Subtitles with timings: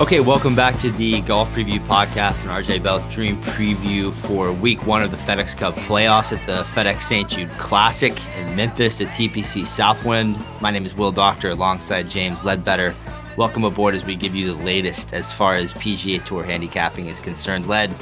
[0.00, 4.86] Okay, welcome back to the Golf Preview Podcast and RJ Bell's Dream Preview for Week
[4.86, 7.28] One of the FedEx Cup playoffs at the FedEx St.
[7.28, 10.38] Jude Classic in Memphis at TPC Southwind.
[10.62, 12.94] My name is Will Doctor alongside James Leadbetter.
[13.36, 17.20] Welcome aboard as we give you the latest as far as PGA Tour handicapping is
[17.20, 17.68] concerned.
[17.68, 17.94] Led,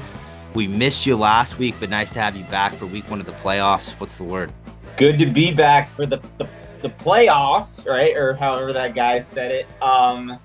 [0.54, 3.26] we missed you last week, but nice to have you back for Week One of
[3.26, 3.98] the playoffs.
[3.98, 4.52] What's the word?
[4.96, 6.46] Good to be back for the the,
[6.80, 8.16] the playoffs, right?
[8.16, 9.66] Or however that guy said it.
[9.82, 10.38] Um,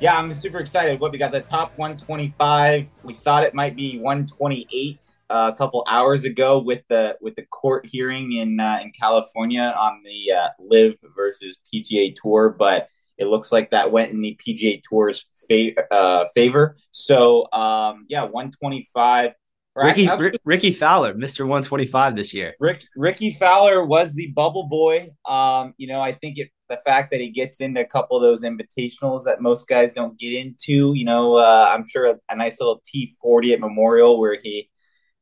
[0.00, 1.00] yeah, I'm super excited.
[1.00, 2.88] What we got the top 125.
[3.02, 7.42] We thought it might be 128 uh, a couple hours ago with the with the
[7.46, 13.26] court hearing in uh, in California on the uh, LIV versus PGA Tour, but it
[13.26, 16.76] looks like that went in the PGA Tour's fa- uh, favor.
[16.92, 19.32] So um, yeah, 125.
[19.74, 20.08] Ricky,
[20.44, 21.40] Rickie Fowler, Mr.
[21.40, 22.54] 125 this year.
[22.58, 25.10] Rick, Rickie Fowler was the bubble boy.
[25.24, 28.22] Um, you know, I think it the fact that he gets into a couple of
[28.22, 30.92] those invitationals that most guys don't get into.
[30.94, 34.68] You know, uh, I'm sure a, a, nice little T40 at Memorial where he,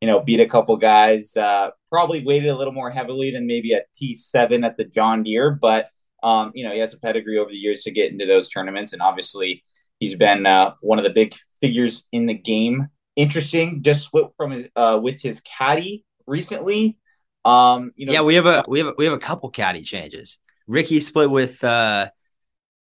[0.01, 1.37] you know, beat a couple guys.
[1.37, 5.51] Uh, probably weighted a little more heavily than maybe a T7 at the John Deere,
[5.51, 5.89] but
[6.23, 8.93] um, you know, he has a pedigree over the years to get into those tournaments,
[8.93, 9.63] and obviously
[10.01, 12.89] he's been uh, one of the big figures in the game.
[13.15, 16.99] Interesting, just from his, uh, with his caddy recently.
[17.45, 19.83] Um, you know, yeah, we have a we have a, we have a couple caddy
[19.83, 20.39] changes.
[20.67, 22.11] Rickie split with uh,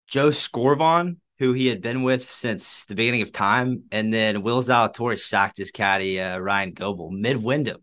[0.06, 4.62] Joe Skovron, who he had been with since the beginning of time, and then Will
[4.62, 7.82] Zalatoris sacked his caddy uh, Ryan Goble mid Wyndham,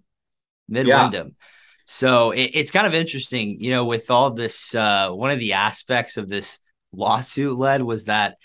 [0.70, 1.28] mid Wyndham.
[1.28, 1.46] Yeah.
[1.86, 4.74] So it, it's kind of interesting, you know, with all this.
[4.74, 6.60] Uh, one of the aspects of this
[6.94, 8.38] lawsuit led was that,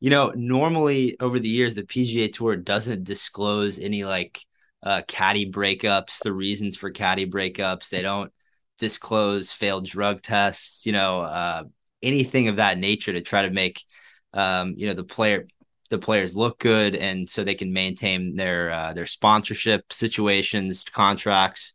[0.00, 4.44] you know, normally over the years the PGA Tour doesn't disclose any like
[4.82, 7.90] uh, caddy breakups, the reasons for caddy breakups.
[7.90, 8.32] They don't
[8.78, 11.64] disclose failed drug tests, you know, uh,
[12.02, 13.84] anything of that nature to try to make,
[14.32, 15.46] um, you know, the player
[15.90, 21.74] the players look good and so they can maintain their uh, their sponsorship situations, contracts.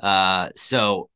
[0.00, 1.08] Uh, so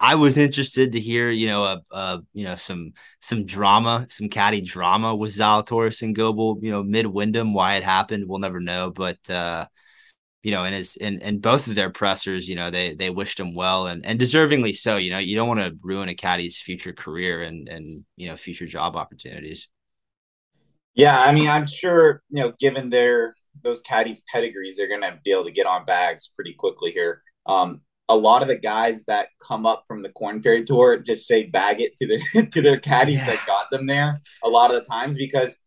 [0.00, 4.28] I was interested to hear, you know, a, a, you know some some drama, some
[4.28, 7.54] caddy drama with Zalatoris and Goble, you know, mid Wyndham.
[7.54, 8.90] Why it happened, we'll never know.
[8.90, 9.66] But uh,
[10.42, 13.38] you know, and his and and both of their pressers, you know, they they wished
[13.38, 14.96] him well and and deservingly so.
[14.96, 18.36] You know, you don't want to ruin a caddy's future career and and you know
[18.36, 19.68] future job opportunities.
[20.94, 25.18] Yeah, I mean, I'm sure you know, given their those caddies' pedigrees, they're going to
[25.24, 27.22] be able to get on bags pretty quickly here.
[27.46, 31.26] Um, a lot of the guys that come up from the Corn Ferry Tour just
[31.26, 33.26] say bag it to their to their caddies yeah.
[33.26, 35.58] that got them there a lot of the times because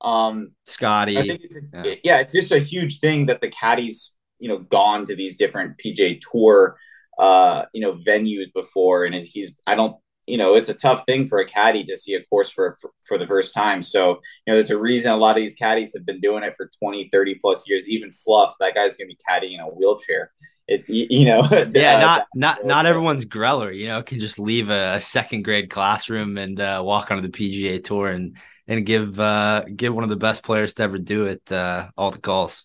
[0.00, 1.16] um Scotty.
[1.16, 1.94] It's, yeah.
[2.02, 2.18] yeah.
[2.18, 4.10] it's just a huge thing that the caddies
[4.44, 6.76] you know gone to these different PGA Tour
[7.18, 9.96] uh, you know venues before, and he's I don't
[10.26, 12.90] you know it's a tough thing for a caddy to see a course for, for,
[13.06, 13.82] for the first time.
[13.82, 16.54] So you know there's a reason a lot of these caddies have been doing it
[16.58, 17.88] for 20 30 plus years.
[17.88, 20.30] Even fluff that guy's gonna be caddying in a wheelchair.
[20.68, 21.42] It you know
[21.74, 25.42] yeah uh, not not not everyone's greller you know can just leave a, a second
[25.42, 30.04] grade classroom and uh, walk onto the pga tour and and give uh give one
[30.04, 32.64] of the best players to ever do it uh all the calls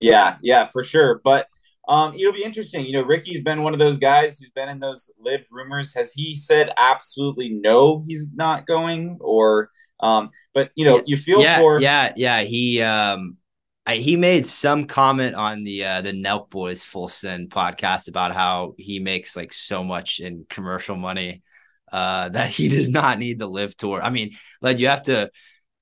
[0.00, 1.20] yeah, yeah, for sure.
[1.24, 1.48] But
[1.88, 2.84] um, it'll be interesting.
[2.84, 5.94] You know, Ricky's been one of those guys who's been in those LIV rumors.
[5.94, 9.16] Has he said absolutely no, he's not going?
[9.20, 9.70] Or,
[10.00, 12.42] um, but you know, you feel yeah, for yeah, yeah.
[12.42, 13.38] He um,
[13.86, 18.34] I, he made some comment on the uh, the Nelk Boys Full Send podcast about
[18.34, 21.42] how he makes like so much in commercial money
[21.90, 24.02] uh, that he does not need the LIV tour.
[24.02, 25.30] I mean, like you have to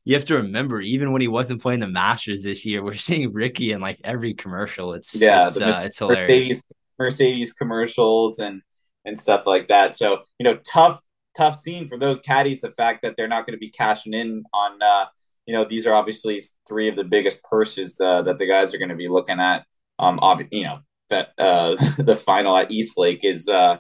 [0.07, 3.33] you have to remember, even when he wasn't playing the Masters this year, we're seeing
[3.33, 4.95] Ricky in like every commercial.
[4.95, 6.29] It's yeah, it's, uh, it's hilarious.
[6.29, 6.63] Mercedes,
[6.99, 8.63] Mercedes commercials and
[9.05, 9.95] and stuff like that.
[9.95, 11.03] So you know, tough
[11.37, 12.61] tough scene for those caddies.
[12.61, 15.07] The fact that they're not going to be cashing in on uh,
[15.45, 18.79] you know these are obviously three of the biggest purses uh, that the guys are
[18.79, 19.65] going to be looking at.
[19.99, 20.79] Um, ob- you know
[21.11, 23.79] that uh, the final at East Lake is uh,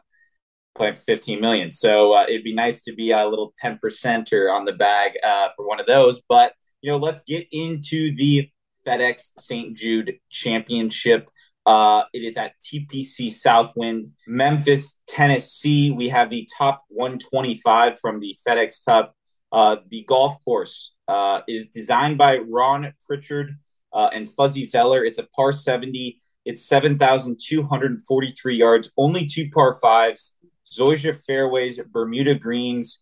[0.77, 1.73] playing 15 million.
[1.73, 5.49] So uh, it'd be nice to be a little 10 percenter on the bag uh,
[5.57, 6.21] for one of those.
[6.29, 6.53] But
[6.83, 8.51] you know, let's get into the
[8.87, 9.77] FedEx St.
[9.77, 11.29] Jude Championship.
[11.65, 15.91] Uh, it is at TPC Southwind, Memphis, Tennessee.
[15.91, 19.15] We have the top 125 from the FedEx Cup.
[19.51, 23.57] Uh, the golf course uh, is designed by Ron Prichard
[23.93, 25.05] uh, and Fuzzy Zoeller.
[25.05, 26.23] It's a par 70.
[26.45, 30.37] It's 7,243 yards, only two par fives.
[30.73, 33.01] Zoysia fairways, Bermuda greens.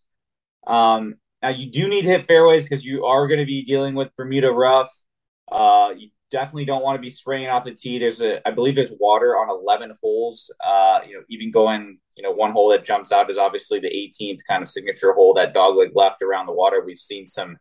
[0.67, 3.95] Um, now you do need to hit fairways because you are going to be dealing
[3.95, 4.91] with Bermuda rough.
[5.51, 7.99] Uh, you definitely don't want to be spraying off the tee.
[7.99, 10.51] There's a, I believe there's water on 11 holes.
[10.65, 13.87] Uh, you know, even going, you know, one hole that jumps out is obviously the
[13.87, 16.83] 18th kind of signature hole that dogleg left around the water.
[16.83, 17.57] We've seen some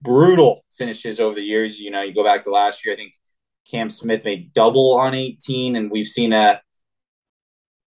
[0.00, 1.78] brutal finishes over the years.
[1.78, 3.14] You know, you go back to last year, I think
[3.70, 6.60] Cam Smith made double on 18, and we've seen a,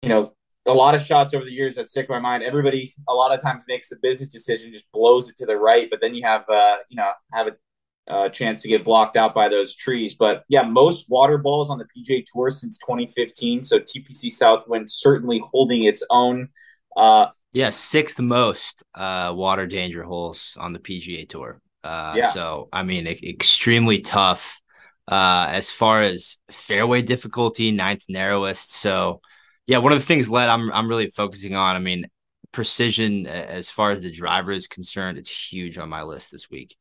[0.03, 0.33] you know,
[0.67, 2.43] a lot of shots over the years that stick in my mind.
[2.43, 5.87] Everybody a lot of times makes the business decision, just blows it to the right,
[5.89, 7.51] but then you have, uh, you know, have a
[8.07, 10.15] uh, chance to get blocked out by those trees.
[10.15, 13.63] But yeah, most water balls on the PGA Tour since 2015.
[13.63, 16.49] So TPC Southwind certainly holding its own.
[16.95, 21.61] Uh, yeah, sixth most uh, water danger holes on the PGA Tour.
[21.83, 22.31] Uh, yeah.
[22.31, 24.61] So I mean, e- extremely tough.
[25.07, 28.71] Uh, as far as fairway difficulty, ninth narrowest.
[28.71, 29.21] So
[29.67, 31.75] yeah, one of the things led I'm I'm really focusing on.
[31.75, 32.07] I mean,
[32.51, 36.75] precision as far as the driver is concerned, it's huge on my list this week.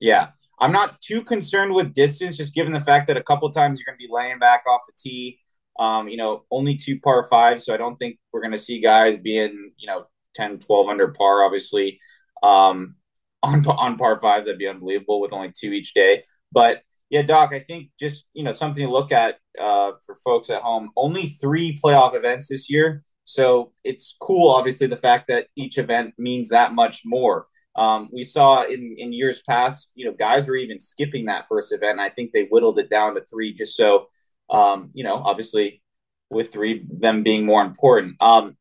[0.00, 0.28] Yeah,
[0.60, 3.92] I'm not too concerned with distance, just given the fact that a couple times you're
[3.92, 5.38] going to be laying back off the tee.
[5.78, 8.80] Um, you know, only two par fives, so I don't think we're going to see
[8.80, 10.04] guys being, you know,
[10.36, 11.98] 10, 12 under par, obviously.
[12.42, 12.96] Um,
[13.42, 16.24] on, on par fives, that'd be unbelievable with only two each day.
[16.52, 20.50] But yeah, Doc, I think just, you know, something to look at uh, for folks
[20.50, 20.90] at home.
[20.96, 23.04] Only three playoff events this year.
[23.24, 27.46] So it's cool, obviously, the fact that each event means that much more.
[27.76, 31.72] Um, we saw in, in years past, you know, guys were even skipping that first
[31.72, 31.92] event.
[31.92, 34.06] And I think they whittled it down to three just so,
[34.50, 35.82] um, you know, obviously
[36.30, 38.16] with three, them being more important.
[38.20, 38.56] Um,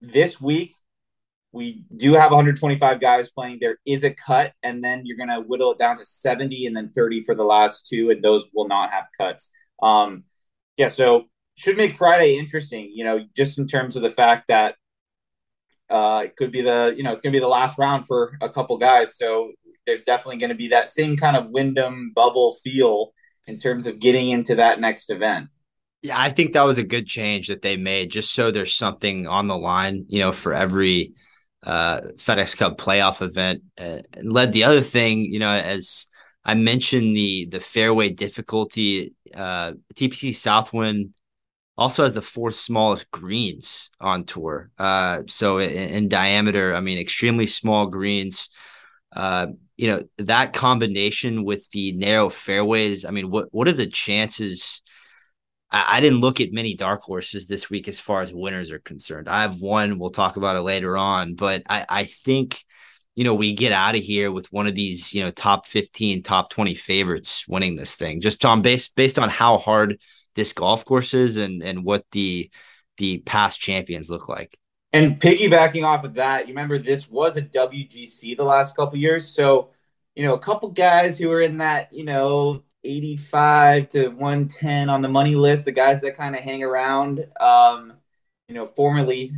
[0.00, 0.72] this week,
[1.52, 3.58] we do have 125 guys playing.
[3.60, 6.76] There is a cut, and then you're going to whittle it down to 70 and
[6.76, 9.50] then 30 for the last two, and those will not have cuts.
[9.80, 10.24] Um,
[10.76, 11.24] yeah, so
[11.56, 14.74] should make Friday interesting, you know, just in terms of the fact that
[15.88, 18.36] uh, it could be the, you know, it's going to be the last round for
[18.40, 19.16] a couple guys.
[19.16, 19.52] So
[19.86, 23.12] there's definitely going to be that same kind of Wyndham bubble feel
[23.46, 25.48] in terms of getting into that next event.
[26.02, 29.26] Yeah, I think that was a good change that they made just so there's something
[29.26, 31.14] on the line, you know, for every
[31.62, 33.62] uh, FedEx Cup playoff event.
[33.78, 36.08] Uh, led the other thing, you know, as
[36.44, 41.14] I mentioned the the fairway difficulty, uh, TPC Southwind
[41.76, 44.70] also has the fourth smallest greens on tour.
[44.78, 48.48] Uh, so in, in, diameter, I mean, extremely small greens.
[49.14, 53.04] Uh, you know that combination with the narrow fairways.
[53.04, 54.82] I mean, what what are the chances?
[55.70, 58.78] I, I didn't look at many dark horses this week as far as winners are
[58.80, 59.28] concerned.
[59.28, 59.98] I have one.
[59.98, 62.64] We'll talk about it later on, but I, I think
[63.14, 66.22] you know, we get out of here with one of these, you know, top 15,
[66.22, 68.20] top 20 favorites winning this thing.
[68.20, 69.98] Just on based based on how hard
[70.34, 72.50] this golf course is and and what the
[72.98, 74.58] the past champions look like.
[74.92, 79.28] And piggybacking off of that, you remember this was a WGC the last couple years.
[79.28, 79.70] So,
[80.14, 85.02] you know, a couple guys who were in that, you know, 85 to 110 on
[85.02, 87.26] the money list, the guys that kind of hang around.
[87.40, 87.94] Um,
[88.48, 89.32] you know, formerly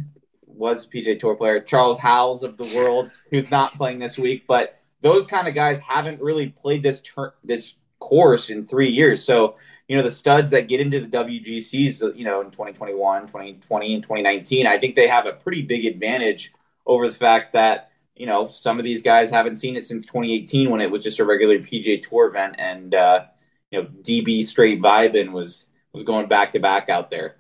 [0.56, 4.44] was PGA Tour player, Charles Howells of the world, who's not playing this week.
[4.46, 9.22] But those kind of guys haven't really played this ter- this course in three years.
[9.22, 9.56] So,
[9.88, 14.02] you know, the studs that get into the WGCs, you know, in 2021, 2020, and
[14.02, 16.52] 2019, I think they have a pretty big advantage
[16.86, 20.70] over the fact that, you know, some of these guys haven't seen it since 2018
[20.70, 22.56] when it was just a regular PGA Tour event.
[22.58, 23.26] And, uh,
[23.70, 27.36] you know, DB straight vibing was was going back to back out there.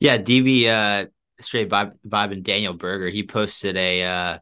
[0.00, 1.06] Yeah, DB uh,
[1.40, 3.08] straight vibe, vibe and Daniel Berger.
[3.08, 4.38] He posted a uh,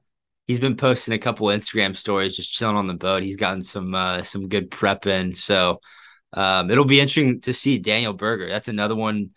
[0.47, 3.23] he's been posting a couple Instagram stories, just chilling on the boat.
[3.23, 5.81] He's gotten some uh, some good prep in, so
[6.33, 8.49] um, it'll be interesting to see Daniel Berger.
[8.49, 9.31] That's another one.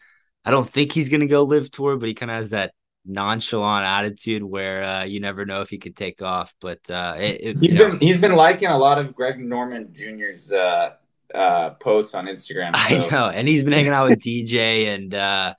[0.45, 2.73] I don't think he's gonna go LIV tour, but he kind of has that
[3.05, 6.53] nonchalant attitude where uh, you never know if he could take off.
[6.59, 7.97] But uh, it, he's been know.
[7.99, 10.93] he's been liking a lot of Greg Norman Jr.'s uh,
[11.33, 12.75] uh, posts on Instagram.
[12.89, 12.95] So.
[12.95, 15.13] I know, and he's been hanging out with DJ and.
[15.13, 15.53] Uh,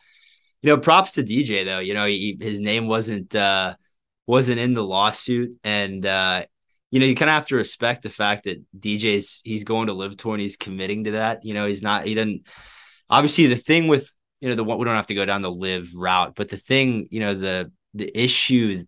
[0.64, 1.80] you know, props to DJ though.
[1.80, 3.74] You know, he, his name wasn't uh
[4.26, 6.46] wasn't in the lawsuit, and uh,
[6.90, 9.92] you know, you kind of have to respect the fact that DJ's he's going to
[9.92, 11.44] LIV tour and he's committing to that.
[11.44, 12.46] You know, he's not he didn't
[13.10, 15.52] obviously the thing with you know the what we don't have to go down the
[15.52, 18.82] LIV route, but the thing you know the the issue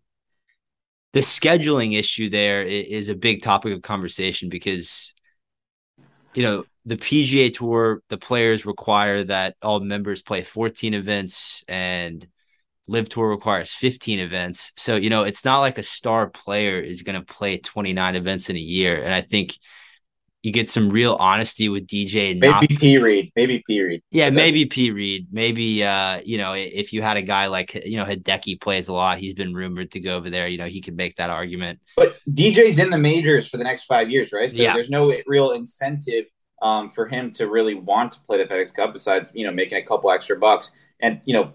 [1.13, 5.15] the scheduling issue there is a big topic of conversation because
[6.37, 12.27] you know the PGA Tour, the players require that all members play 14 events and
[12.87, 14.73] LIV Tour requires 15 events.
[14.77, 18.49] So, you know, it's not like a star player is going to play 29 events
[18.51, 19.03] in a year.
[19.03, 19.59] And I think
[20.47, 22.31] you get some real honesty with DJ.
[22.31, 22.81] And maybe not...
[22.81, 24.01] P Reed, maybe P Reed.
[24.13, 25.27] Yeah, maybe P Reed.
[25.33, 28.93] Maybe, uh, you know, if you had a guy like, you know, Hideki plays a
[28.93, 31.81] lot, he's been rumored to go over there, you know, he could make that argument.
[31.97, 34.49] But DJ's in the majors for the next five years, right?
[34.49, 34.73] So yeah.
[34.73, 36.27] there's no real incentive
[36.63, 39.79] um, for him to really want to play the FedEx Cup besides, you know, making
[39.79, 40.71] a couple extra bucks.
[41.01, 41.55] And, you know,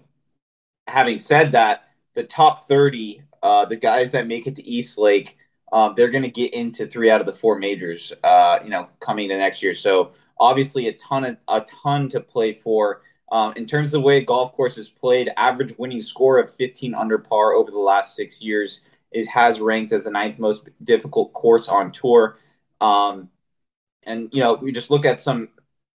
[0.86, 5.38] having said that, the top 30, uh, the guys that make it to East Lake,
[5.72, 8.88] um, they're going to get into three out of the four majors, uh, you know,
[9.00, 9.74] coming to next year.
[9.74, 13.02] So obviously a ton of a ton to play for.
[13.30, 16.94] Um, in terms of the way golf course is played, average winning score of 15
[16.94, 21.32] under par over the last six years is has ranked as the ninth most difficult
[21.32, 22.36] course on tour.
[22.80, 23.30] Um,
[24.04, 25.48] and you know, we just look at some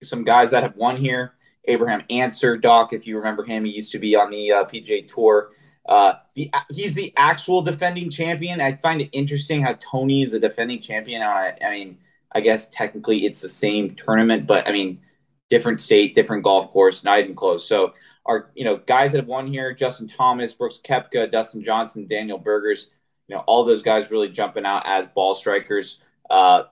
[0.03, 1.35] some guys that have won here.
[1.67, 5.07] Abraham Ancer, Doc, if you remember him, he used to be on the uh, PGA
[5.07, 5.51] Tour.
[5.89, 8.61] Uh, the, he's the actual defending champion.
[8.61, 11.23] I find it interesting how Tony is the defending champion.
[11.23, 11.99] I, I mean,
[12.33, 15.01] I guess technically it's the same tournament, but I mean,
[15.49, 17.67] different state, different golf course, not even close.
[17.67, 17.95] So,
[18.27, 22.39] our you know guys that have won here: Justin Thomas, Brooks Koepka, Dustin Johnson, Daniel
[22.39, 22.91] Bergers.
[23.29, 26.01] You know, all those guys really jumping out as ball strikers.
[26.29, 26.65] Uh,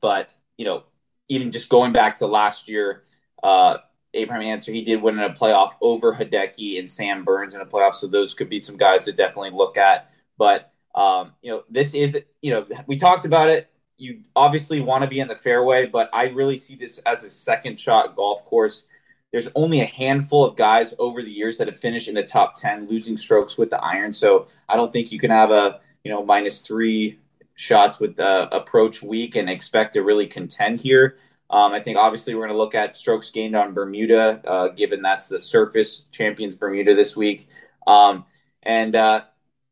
[0.00, 0.84] but you know,
[1.28, 3.04] even just going back to last year,
[3.42, 3.78] uh,
[4.14, 4.72] Abraham Ancer.
[4.72, 7.94] he did win in a playoff over Hideki and Sam Burns in a playoff.
[7.94, 10.10] So those could be some guys to definitely look at.
[10.38, 13.70] But um, you know, this is you know we talked about it.
[13.96, 17.30] You obviously want to be in the fairway, but I really see this as a
[17.30, 18.86] second shot golf course.
[19.32, 22.54] There's only a handful of guys over the years that have finished in the top
[22.54, 24.12] ten, losing strokes with the iron.
[24.12, 27.18] So I don't think you can have a you know minus three
[27.56, 31.18] shots with the approach week and expect to really contend here.
[31.50, 35.02] Um, I think obviously we're going to look at strokes gained on Bermuda, uh, given
[35.02, 37.48] that's the surface champions Bermuda this week.
[37.86, 38.24] Um,
[38.62, 39.24] and uh,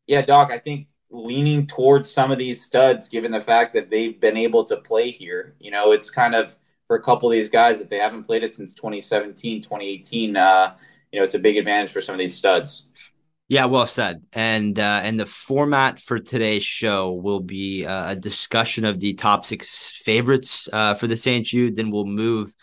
[0.07, 4.19] yeah, Doc, I think leaning towards some of these studs, given the fact that they've
[4.19, 5.55] been able to play here.
[5.59, 8.43] You know, it's kind of for a couple of these guys, if they haven't played
[8.43, 10.75] it since 2017, 2018, uh,
[11.11, 12.85] you know, it's a big advantage for some of these studs.
[13.49, 14.23] Yeah, well said.
[14.31, 19.13] And uh, and the format for today's show will be uh, a discussion of the
[19.13, 21.45] top six favorites uh, for the St.
[21.45, 21.75] Jude.
[21.75, 22.53] Then we'll move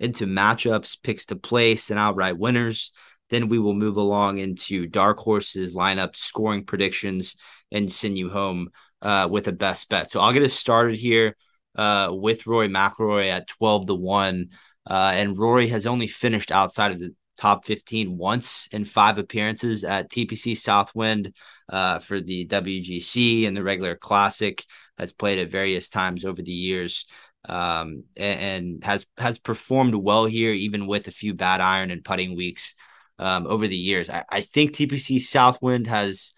[0.00, 2.90] into matchups, picks to place, and outright winners.
[3.28, 7.36] Then we will move along into dark horses, lineup, scoring predictions,
[7.70, 8.70] and send you home
[9.02, 10.10] uh, with a best bet.
[10.10, 11.36] So I'll get us started here
[11.76, 14.48] uh, with Rory McIlroy at twelve to one.
[14.88, 19.82] Uh, and Rory has only finished outside of the top 15 once in five appearances
[19.82, 21.32] at TPC Southwind
[21.70, 24.64] uh, for the WGC and the regular classic.
[24.98, 27.06] Has played at various times over the years
[27.46, 32.04] um, and, and, has has performed well here, even with a few bad iron and
[32.04, 32.74] putting weeks
[33.18, 34.10] um, over the years.
[34.10, 36.34] I, I think TPC Southwind has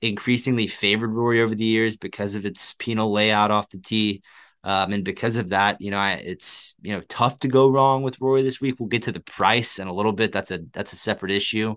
[0.00, 4.22] increasingly favored Rory over the years because of its penal layout off the tee.
[4.66, 8.02] Um, and because of that, you know, I, it's you know tough to go wrong
[8.02, 8.80] with Rory this week.
[8.80, 10.32] We'll get to the price in a little bit.
[10.32, 11.76] That's a that's a separate issue.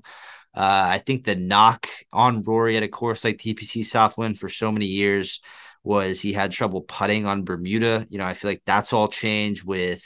[0.55, 4.71] Uh, I think the knock on Rory at a course like TPC Southwind for so
[4.71, 5.39] many years
[5.83, 8.07] was he had trouble putting on Bermuda.
[8.09, 10.03] You know, I feel like that's all changed with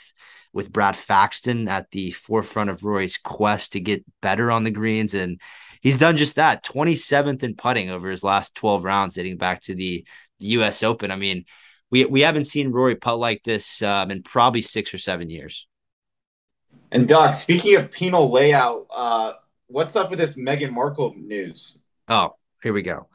[0.52, 5.14] with Brad Faxon at the forefront of Rory's quest to get better on the greens,
[5.14, 5.40] and
[5.80, 6.62] he's done just that.
[6.62, 10.04] Twenty seventh in putting over his last twelve rounds, dating back to the,
[10.38, 10.82] the U.S.
[10.82, 11.10] Open.
[11.10, 11.46] I mean
[11.94, 15.68] we we haven't seen Rory putt like this um, in probably six or seven years.
[16.90, 19.34] And Doc, speaking of penal layout, uh,
[19.68, 21.78] what's up with this Meghan Markle news?
[22.08, 22.34] Oh,
[22.64, 23.08] here we go.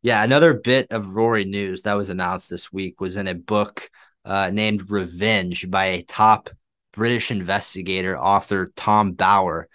[0.00, 3.90] Yeah, another bit of Rory news that was announced this week was in a book
[4.24, 6.48] uh, named Revenge by a top
[6.94, 9.68] British investigator, author Tom Bower.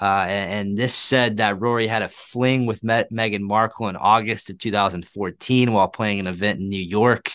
[0.00, 3.96] Uh, and, and, this said that Rory had a fling with Met Meghan Markle in
[3.96, 7.32] August of 2014 while playing an event in New York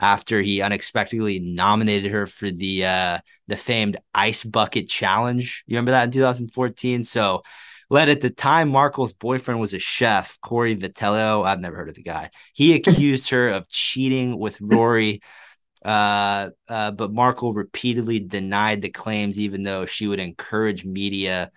[0.00, 5.64] after he unexpectedly nominated her for the uh, the famed ice bucket challenge.
[5.66, 7.04] You remember that in 2014?
[7.04, 7.42] So
[7.88, 11.44] led at the time Markle's boyfriend was a chef, Cory Vitiello.
[11.44, 12.30] I've never heard of the guy.
[12.52, 15.20] He accused her of cheating with Rory.
[15.84, 21.52] Uh, uh, but Markle repeatedly denied the claims, even though she would encourage media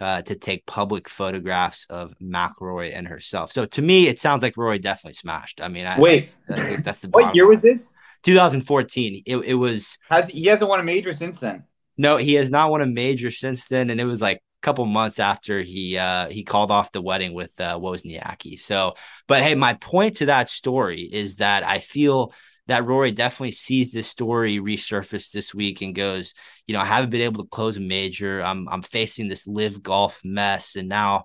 [0.00, 3.52] uh, to take public photographs of McIlroy and herself.
[3.52, 5.60] So to me, it sounds like Roy definitely smashed.
[5.60, 7.92] I mean, I, wait, I, that's the what year was this?
[8.22, 9.22] 2014.
[9.26, 9.98] It, it was.
[10.08, 11.64] Has he hasn't won a major since then?
[11.96, 14.86] No, he has not won a major since then, and it was like a couple
[14.86, 18.58] months after he uh, he called off the wedding with uh, Wozniacki.
[18.58, 18.94] So,
[19.26, 22.32] but hey, my point to that story is that I feel
[22.70, 26.34] that Rory definitely sees this story resurface this week and goes,
[26.66, 28.40] you know, I haven't been able to close a major.
[28.40, 31.24] I'm I'm facing this live golf mess, and now,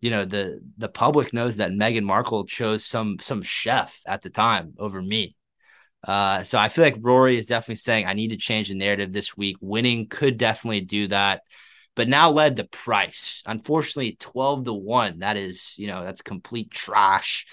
[0.00, 4.30] you know, the the public knows that Meghan Markle chose some some chef at the
[4.30, 5.34] time over me.
[6.06, 9.12] Uh, so I feel like Rory is definitely saying I need to change the narrative
[9.12, 9.56] this week.
[9.60, 11.42] Winning could definitely do that,
[11.94, 13.42] but now led the price.
[13.46, 15.20] Unfortunately, twelve to one.
[15.20, 17.46] That is, you know, that's complete trash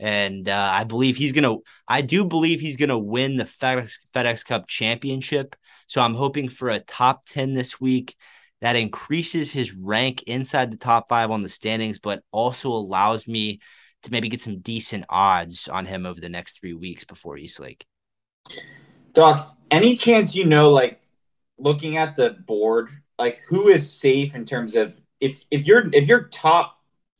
[0.00, 1.56] and uh, I believe he's gonna.
[1.86, 5.56] I do believe he's gonna win the FedEx FedEx Cup championship.
[5.86, 8.16] So I'm hoping for a top ten this week
[8.60, 13.60] that increases his rank inside the top five on the standings, but also allows me
[14.02, 17.60] to maybe get some decent odds on him over the next three weeks before East
[17.60, 17.84] Lake.
[19.12, 21.00] Doc, any chance you know, like
[21.58, 26.06] looking at the board, like who is safe in terms of if if you're if
[26.06, 26.77] you're top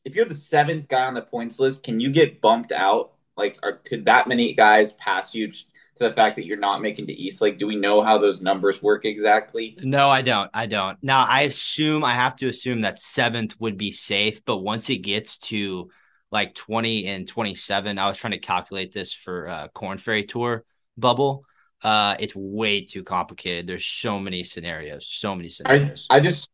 [0.09, 3.13] if you're the seventh guy on the points list, can you get bumped out?
[3.37, 5.63] Like, are, could that many guys pass you to
[5.99, 8.81] the fact that you're not making the East Lake, Do we know how those numbers
[8.81, 9.77] work exactly?
[9.81, 10.49] No, I don't.
[10.53, 10.97] I don't.
[11.03, 14.97] Now, I assume I have to assume that seventh would be safe, but once it
[14.97, 15.89] gets to
[16.31, 20.63] like 20 and 27, I was trying to calculate this for uh, Corn Ferry Tour
[20.97, 21.45] bubble.
[21.83, 23.67] Uh, it's way too complicated.
[23.67, 26.07] There's so many scenarios, so many scenarios.
[26.09, 26.49] I, I just,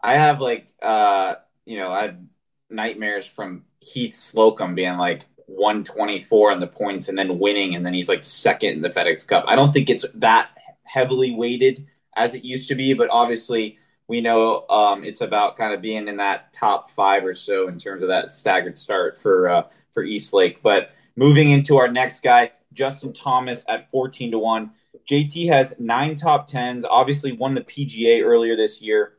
[0.00, 2.16] I have like, uh, you know, I
[2.72, 7.94] nightmares from Heath Slocum being like 124 on the points and then winning, and then
[7.94, 9.44] he's like second in the FedEx Cup.
[9.46, 10.50] I don't think it's that
[10.84, 11.86] heavily weighted
[12.16, 16.08] as it used to be, but obviously we know um, it's about kind of being
[16.08, 19.62] in that top five or so in terms of that staggered start for uh,
[19.92, 20.62] for East Lake.
[20.62, 24.70] But moving into our next guy, Justin Thomas at 14 to 1.
[25.08, 29.14] JT has nine top tens, obviously won the PGA earlier this year,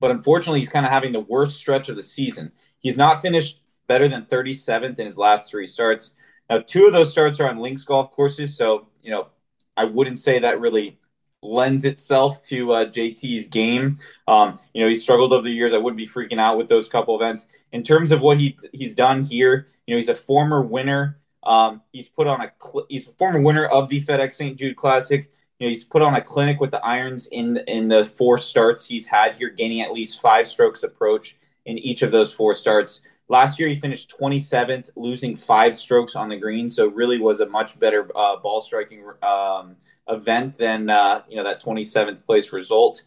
[0.00, 2.52] but unfortunately, he's kind of having the worst stretch of the season.
[2.78, 6.14] He's not finished better than 37th in his last three starts.
[6.50, 9.28] Now, two of those starts are on links golf courses, so you know
[9.76, 10.98] I wouldn't say that really
[11.42, 13.98] lends itself to uh, JT's game.
[14.26, 15.72] Um, you know, he struggled over the years.
[15.72, 17.46] I wouldn't be freaking out with those couple events.
[17.72, 21.18] In terms of what he he's done here, you know, he's a former winner.
[21.42, 24.58] Um, he's put on a cl- he's a former winner of the FedEx St.
[24.58, 25.30] Jude Classic.
[25.58, 28.38] You know, he's put on a clinic with the irons in the, in the four
[28.38, 32.54] starts he's had here, gaining at least five strokes approach in each of those four
[32.54, 33.00] starts.
[33.28, 36.70] Last year, he finished 27th, losing five strokes on the green.
[36.70, 39.76] So, really was a much better uh, ball striking um,
[40.08, 43.02] event than uh, you know that 27th place result.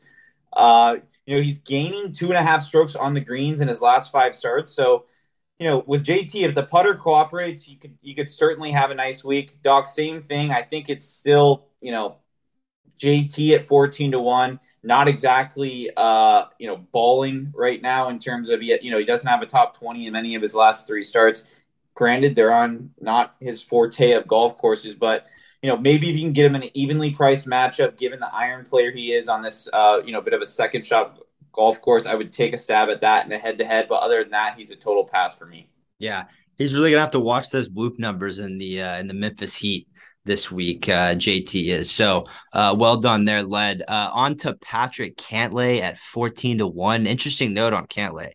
[0.51, 3.81] Uh, you know, he's gaining two and a half strokes on the greens in his
[3.81, 4.74] last five starts.
[4.74, 5.05] So,
[5.59, 8.96] you know, with JT, if the putter cooperates, you could you could certainly have a
[8.96, 9.62] nice week.
[9.62, 10.51] Doc, same thing.
[10.51, 12.18] I think it's still you know
[13.00, 18.50] JT at 14 to 1, not exactly uh, you know, balling right now in terms
[18.50, 20.85] of yet, you know, he doesn't have a top 20 in any of his last
[20.85, 21.46] three starts.
[21.96, 25.25] Granted, they're on not his forte of golf courses, but
[25.62, 28.64] you know, maybe if you can get him an evenly priced matchup, given the iron
[28.66, 31.20] player he is on this uh, you know, bit of a second shot
[31.51, 33.88] golf course, I would take a stab at that in a head to head.
[33.90, 35.70] But other than that, he's a total pass for me.
[35.98, 36.25] Yeah.
[36.57, 39.55] He's really gonna have to watch those whoop numbers in the uh, in the Memphis
[39.55, 39.88] Heat
[40.25, 40.88] this week.
[40.88, 45.98] Uh, JT is so uh, well done there, led uh, on to Patrick Cantlay at
[45.98, 47.08] fourteen to one.
[47.08, 48.32] Interesting note on Cantlay.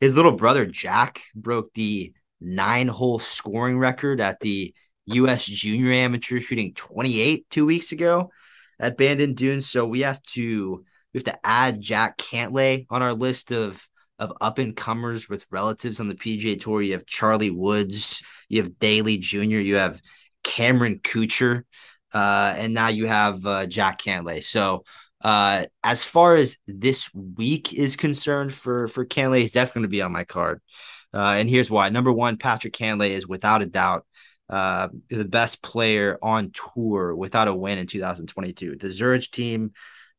[0.00, 4.74] His little brother Jack broke the nine-hole scoring record at the
[5.06, 5.44] U.S.
[5.44, 8.30] Junior Amateur, shooting twenty-eight two weeks ago
[8.78, 9.68] at Bandon Dunes.
[9.68, 13.86] So we have to we have to add Jack Cantlay on our list of
[14.18, 16.82] of up and comers with relatives on the PGA Tour.
[16.82, 20.00] You have Charlie Woods, you have Daly Jr., you have
[20.42, 21.64] Cameron Kuchar,
[22.12, 24.42] uh, and now you have uh, Jack Cantlay.
[24.42, 24.84] So
[25.22, 29.96] uh, as far as this week is concerned for for Cantlay, he's definitely going to
[29.96, 30.60] be on my card.
[31.12, 34.06] Uh, and here's why: number one, Patrick Cantlay is without a doubt
[34.50, 38.76] uh, the best player on tour without a win in 2022.
[38.76, 39.72] The Zurich team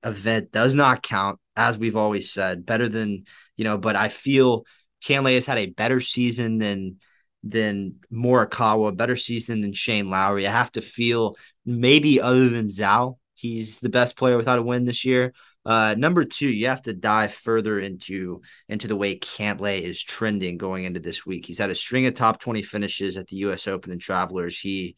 [0.03, 2.65] event does not count, as we've always said.
[2.65, 3.25] Better than
[3.57, 4.65] you know, but I feel
[5.03, 6.99] Cantlay has had a better season than
[7.43, 10.47] than Morikawa, better season than Shane Lowry.
[10.47, 14.85] I have to feel maybe other than Zal, he's the best player without a win
[14.85, 15.33] this year.
[15.63, 20.57] Uh, number two, you have to dive further into into the way Cantlay is trending
[20.57, 21.45] going into this week.
[21.45, 23.67] He's had a string of top twenty finishes at the U.S.
[23.67, 24.57] Open and Travelers.
[24.57, 24.95] He,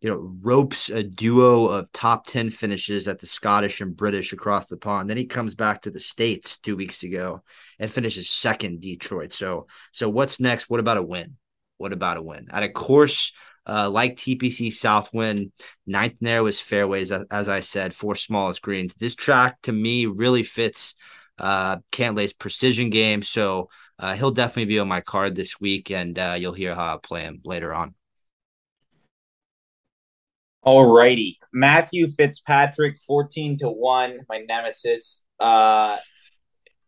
[0.00, 4.68] you know, ropes a duo of top ten finishes at the Scottish and British across
[4.68, 5.10] the pond.
[5.10, 7.42] Then he comes back to the states two weeks ago
[7.78, 9.34] and finishes second Detroit.
[9.34, 10.70] So, so what's next?
[10.70, 11.36] What about a win?
[11.78, 12.48] What about a win?
[12.50, 13.32] At a course
[13.66, 15.52] uh, like TPC Southwind,
[15.86, 18.94] ninth narrowest fairways, as I said, four smallest greens.
[18.94, 20.94] This track to me really fits
[21.38, 23.22] uh, Cantlay's precision game.
[23.22, 26.94] So uh, he'll definitely be on my card this week, and uh, you'll hear how
[26.94, 27.94] I play him later on.
[30.62, 31.38] All righty.
[31.52, 35.22] Matthew Fitzpatrick, 14 to 1, my nemesis.
[35.38, 35.98] Uh,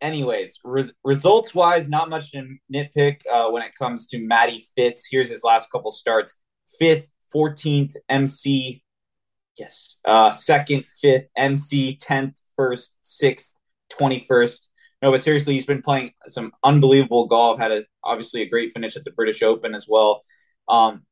[0.01, 5.07] anyways, re- results wise, not much to nitpick uh, when it comes to Matty Fitz.
[5.09, 6.37] Here's his last couple starts:
[6.79, 8.83] fifth, fourteenth, MC.
[9.57, 13.53] Yes, uh, second, fifth, MC, tenth, first, sixth,
[13.89, 14.69] twenty-first.
[15.01, 17.59] No, but seriously, he's been playing some unbelievable golf.
[17.59, 20.21] Had a obviously a great finish at the British Open as well.
[20.67, 21.03] Um,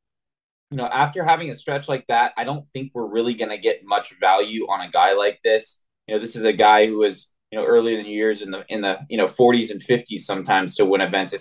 [0.72, 3.58] you know, after having a stretch like that, I don't think we're really going to
[3.58, 5.80] get much value on a guy like this.
[6.08, 8.52] You know, this is a guy who is you know earlier in the years in
[8.52, 11.34] the in the you know 40s and 50s sometimes to win events,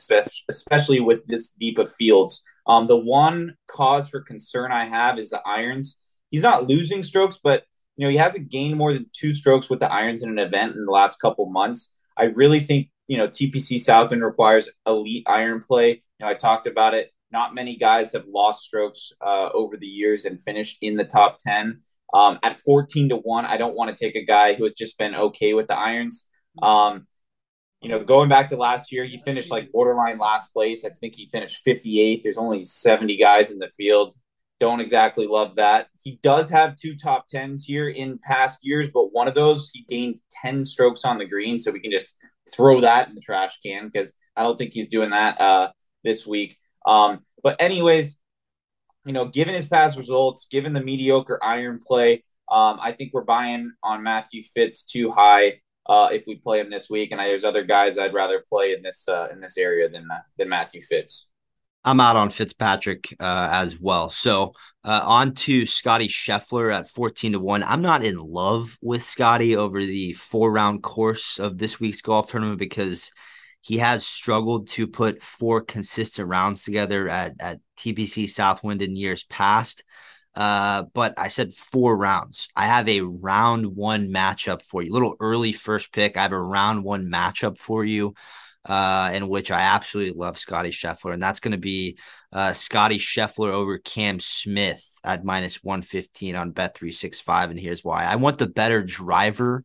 [0.48, 2.40] especially with this deep of fields.
[2.68, 5.96] Um, the one cause for concern I have is the irons.
[6.30, 7.64] He's not losing strokes, but
[7.96, 10.76] you know he hasn't gained more than two strokes with the irons in an event
[10.76, 11.92] in the last couple months.
[12.16, 15.90] I really think you know TPC Southwind requires elite iron play.
[15.90, 17.10] You know I talked about it.
[17.32, 21.38] Not many guys have lost strokes uh, over the years and finished in the top
[21.38, 21.80] ten.
[22.12, 24.96] Um, at 14 to 1, I don't want to take a guy who has just
[24.98, 26.28] been okay with the irons.
[26.62, 27.06] Um,
[27.80, 30.84] you know, going back to last year, he finished like borderline last place.
[30.84, 32.22] I think he finished 58th.
[32.22, 34.14] There's only 70 guys in the field.
[34.60, 35.88] Don't exactly love that.
[36.02, 39.84] He does have two top tens here in past years, but one of those he
[39.88, 41.58] gained 10 strokes on the green.
[41.58, 42.14] So we can just
[42.52, 45.68] throw that in the trash can because I don't think he's doing that uh,
[46.02, 46.56] this week.
[46.86, 48.16] Um, but, anyways,
[49.04, 53.24] you know, given his past results, given the mediocre iron play, um, I think we're
[53.24, 57.12] buying on Matthew Fitz too high uh, if we play him this week.
[57.12, 60.08] And I, there's other guys I'd rather play in this uh, in this area than
[60.10, 61.28] uh, than Matthew Fitz.
[61.86, 64.08] I'm out on Fitzpatrick uh, as well.
[64.08, 67.62] So uh, on to Scotty Scheffler at 14 to 1.
[67.62, 72.30] I'm not in love with Scotty over the four round course of this week's golf
[72.30, 73.10] tournament because
[73.64, 79.24] he has struggled to put four consistent rounds together at, at TPC Southwind in years
[79.24, 79.84] past.
[80.34, 82.48] Uh, but I said four rounds.
[82.54, 84.92] I have a round one matchup for you.
[84.92, 86.18] Little early first pick.
[86.18, 88.14] I have a round one matchup for you,
[88.66, 91.96] uh, in which I absolutely love Scotty Scheffler, and that's going to be
[92.32, 97.50] uh, Scotty Scheffler over Cam Smith at minus one fifteen on Bet three six five.
[97.50, 99.64] And here's why: I want the better driver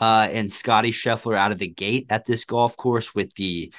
[0.00, 3.72] uh, and Scotty Scheffler out of the gate at this golf course with the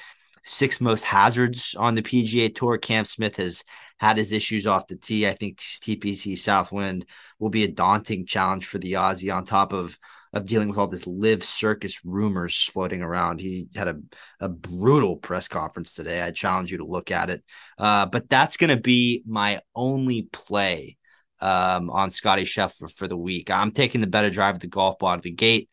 [0.43, 2.78] six most hazards on the PGA Tour.
[2.78, 3.63] Cam Smith has
[3.97, 5.28] had his issues off the tee.
[5.28, 7.06] I think TPC Southwind
[7.39, 9.97] will be a daunting challenge for the Aussie on top of
[10.36, 13.39] of dealing with all this LIV circus rumors floating around.
[13.39, 13.95] He had a,
[14.41, 16.21] a brutal press conference today.
[16.21, 17.41] I challenge you to look at it.
[17.78, 20.97] Uh, but that's going to be my only play
[21.39, 23.49] um, on Scotty Scheffler for the week.
[23.49, 25.69] I'm taking the better drive of the golf ball out of the gate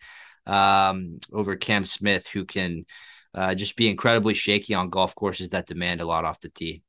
[0.47, 2.85] um, over Cam Smith, who can
[3.35, 6.83] uh, just be incredibly shaky on golf courses that demand a lot off the tee.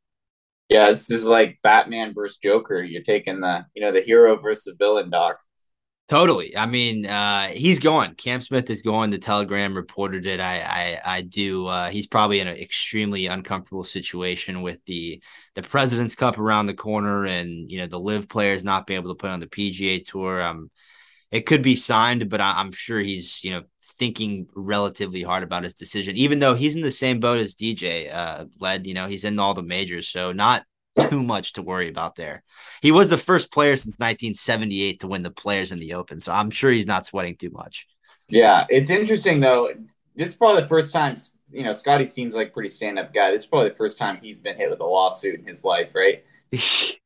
[0.70, 2.82] Yeah, it's just like Batman versus Joker.
[2.82, 5.38] You're taking the you know the hero versus the villain, Doc.
[6.10, 6.56] Totally.
[6.56, 8.16] I mean, uh, he's going.
[8.16, 9.10] Cam Smith is going.
[9.10, 10.40] The Telegram reported it.
[10.42, 11.66] I, I, I do.
[11.66, 15.24] Uh, he's probably in an extremely uncomfortable situation with the
[15.56, 19.12] the President's Cup around the corner, and you know the LIV players not being able
[19.12, 20.42] to play on the PGA Tour.
[20.42, 20.70] Um,
[21.34, 23.64] it could be signed, but I, am sure he's you know
[23.98, 26.16] thinking relatively hard about his decision.
[26.16, 29.40] Even though he's in the same boat as DJ uh, led, you know he's in
[29.40, 30.64] all the majors, so not
[31.10, 32.44] too much to worry about there.
[32.84, 36.32] He was the first player since 1978 to win the Players in the Open, so
[36.32, 37.88] I'm sure he's not sweating too much.
[38.30, 39.74] Yeah, it's interesting though.
[40.16, 41.16] This is probably the first time
[41.50, 43.32] you know Scotty seems like pretty stand up guy.
[43.32, 45.96] This is probably the first time he's been hit with a lawsuit in his life,
[45.96, 46.24] right?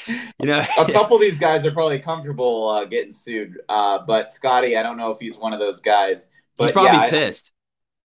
[0.06, 4.32] you know, a couple of these guys are probably comfortable uh, getting sued, uh, but
[4.32, 6.28] Scotty, I don't know if he's one of those guys.
[6.56, 7.52] But he's probably yeah, pissed.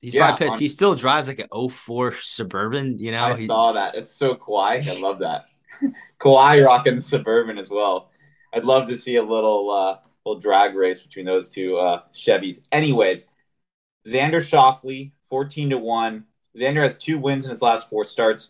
[0.01, 0.53] He's yeah, probably pissed.
[0.55, 2.99] On, he still drives like an 04 Suburban.
[2.99, 3.95] You know, I saw that.
[3.95, 4.87] It's so Kawhi.
[4.87, 5.45] I love that.
[6.19, 8.09] Kawhi rocking the Suburban as well.
[8.53, 12.61] I'd love to see a little uh, little drag race between those two uh, Chevys.
[12.71, 13.27] Anyways,
[14.07, 16.25] Xander Schauffele, 14 to 1.
[16.57, 18.49] Xander has two wins in his last four starts.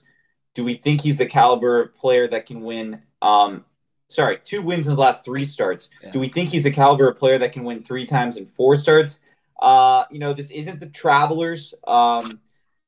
[0.55, 3.65] Do we think he's the caliber player that can win um,
[4.07, 5.89] sorry, two wins in his last three starts.
[6.03, 6.11] Yeah.
[6.11, 8.77] Do we think he's a caliber of player that can win three times in four
[8.77, 9.19] starts?
[9.61, 11.73] Uh, you know, this isn't the Travelers.
[11.87, 12.39] Um,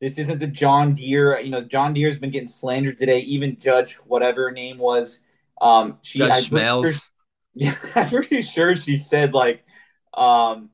[0.01, 1.39] this isn't the John Deere.
[1.39, 3.19] You know, John Deere's been getting slandered today.
[3.19, 5.19] Even Judge, whatever her name was,
[5.61, 6.91] um, she Judge smells.
[6.91, 6.99] Sure,
[7.53, 9.63] yeah, I'm pretty sure she said like,
[10.13, 10.69] um,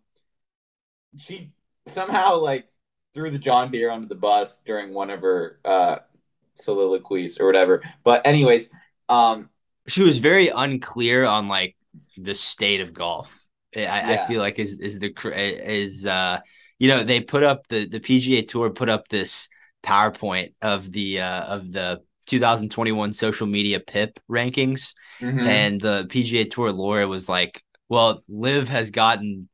[1.18, 1.52] she
[1.86, 2.68] somehow like
[3.14, 5.98] threw the John Deere under the bus during one of her uh,
[6.54, 7.82] soliloquies or whatever.
[8.04, 8.70] But anyways,
[9.10, 9.50] um,
[9.88, 11.76] she was very unclear on like
[12.18, 13.36] the state of golf.
[13.76, 14.24] I, yeah.
[14.24, 16.40] I feel like is is the is uh
[16.80, 19.48] you know they put up the the PGA Tour put up this
[19.84, 25.40] PowerPoint of the uh of the 2021 social media PIP rankings, mm-hmm.
[25.40, 29.50] and the PGA Tour lawyer was like, "Well, LIV has gotten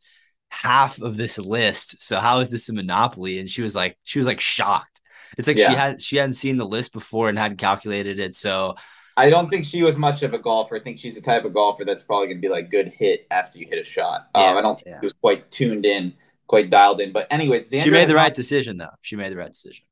[0.50, 4.20] half of this list, so how is this a monopoly?" And she was like, she
[4.20, 5.02] was like shocked.
[5.38, 5.70] It's like yeah.
[5.70, 8.76] she had she hadn't seen the list before and hadn't calculated it, so
[9.18, 10.76] I don't think she was much of a golfer.
[10.76, 13.26] I think she's the type of golfer that's probably going to be like good hit
[13.32, 14.28] after you hit a shot.
[14.36, 15.00] Yeah, um, I don't think yeah.
[15.00, 16.14] she was quite tuned in,
[16.48, 17.14] quite dialed in.
[17.14, 18.34] But anyways, Xander she made the right not...
[18.34, 18.90] decision though.
[19.02, 19.86] She made the right decision.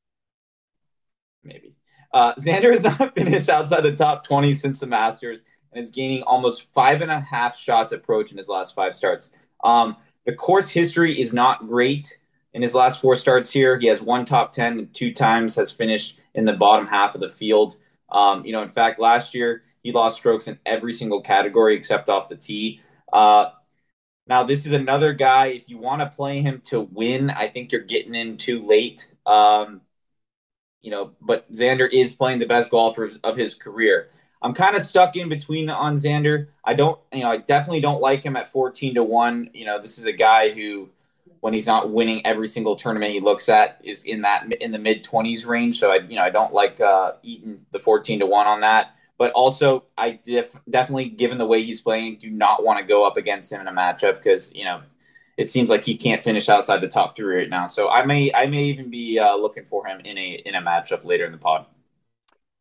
[1.42, 1.74] Maybe.
[2.12, 6.22] Uh, Xander has not finished outside the top 20 since the Masters and is gaining
[6.22, 9.30] almost five and a half shots approach in his last five starts.
[9.62, 12.18] Um, the course history is not great
[12.52, 13.78] in his last four starts here.
[13.78, 17.28] He has one top 10 two times has finished in the bottom half of the
[17.28, 17.76] field.
[18.10, 22.08] Um, you know, in fact, last year he lost strokes in every single category except
[22.08, 22.80] off the tee.
[23.12, 23.50] Uh,
[24.26, 25.48] now, this is another guy.
[25.48, 29.12] If you want to play him to win, I think you're getting in too late.
[29.26, 29.82] Um,
[30.82, 34.10] you know, but Xander is playing the best golfer of his career.
[34.42, 36.48] I'm kind of stuck in between on Xander.
[36.62, 39.50] I don't, you know, I definitely don't like him at 14 to 1.
[39.54, 40.90] You know, this is a guy who
[41.44, 44.78] when he's not winning every single tournament he looks at is in that in the
[44.78, 45.78] mid 20s range.
[45.78, 48.94] So I, you know, I don't like uh, eating the 14 to 1 on that.
[49.18, 53.06] But also, I def- definitely, given the way he's playing, do not want to go
[53.06, 54.80] up against him in a matchup because you know
[55.36, 57.66] it seems like he can't finish outside the top three right now.
[57.66, 60.62] So I may I may even be uh, looking for him in a in a
[60.62, 61.66] matchup later in the pod.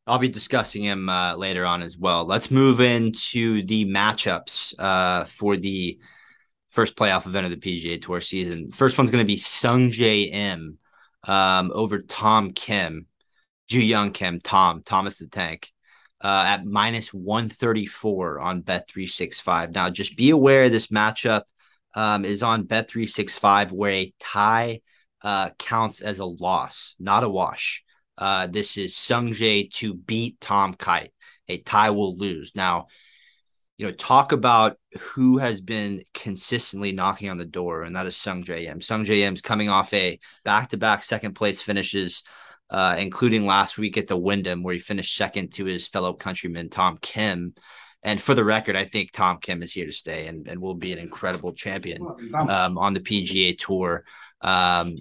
[0.08, 2.26] I'll be discussing him uh, later on as well.
[2.26, 6.00] Let's move into the matchups uh, for the
[6.74, 8.72] first playoff event of the PGA Tour season.
[8.72, 10.80] First one's going to be Sungjae Im
[11.24, 13.06] um, over Tom Kim,
[13.70, 15.72] Joohyung Kim, Tom Thomas the Tank.
[16.20, 19.74] Uh, at minus 134 on Bet365.
[19.74, 21.42] Now, just be aware this matchup
[21.96, 24.80] um, is on Bet365 where a tie
[25.22, 27.84] uh, counts as a loss, not a wash.
[28.18, 31.12] Uh, this is Sungjae to beat Tom Kite.
[31.50, 32.54] A tie will lose.
[32.56, 32.88] Now,
[33.78, 38.16] you know, talk about who has been consistently knocking on the door, and that is
[38.16, 38.80] Sungjae Im.
[38.80, 42.24] Sungjae Im is coming off a back-to-back second place finishes,
[42.70, 46.70] uh, including last week at the Wyndham, where he finished second to his fellow countryman
[46.70, 47.56] Tom Kim.
[48.04, 50.76] And for the record, I think Tom Kim is here to stay and, and will
[50.76, 52.06] be an incredible champion
[52.36, 54.04] um, on the PGA Tour.
[54.42, 54.98] Um,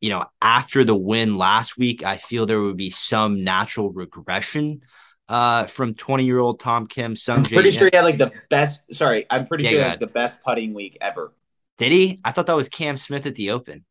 [0.00, 4.82] you know, after the win last week, I feel there would be some natural regression
[5.28, 7.16] uh, from 20 year old Tom Kim.
[7.16, 8.80] Sung I'm pretty sure he had like the best.
[8.92, 11.32] Sorry, I'm pretty yeah, sure the best putting week ever.
[11.78, 12.20] Did he?
[12.24, 13.84] I thought that was Cam Smith at the Open.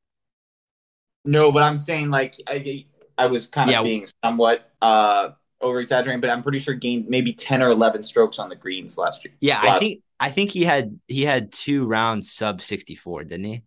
[1.26, 2.86] No, but I'm saying like I,
[3.18, 3.84] I was kind of yeah.
[3.84, 5.30] being somewhat uh,
[5.62, 8.98] over exaggerating, but I'm pretty sure gained maybe 10 or 11 strokes on the greens
[8.98, 9.34] last year.
[9.40, 13.46] Yeah, last I think I think he had he had two rounds sub 64, didn't
[13.46, 13.64] he?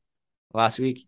[0.52, 1.06] Last week.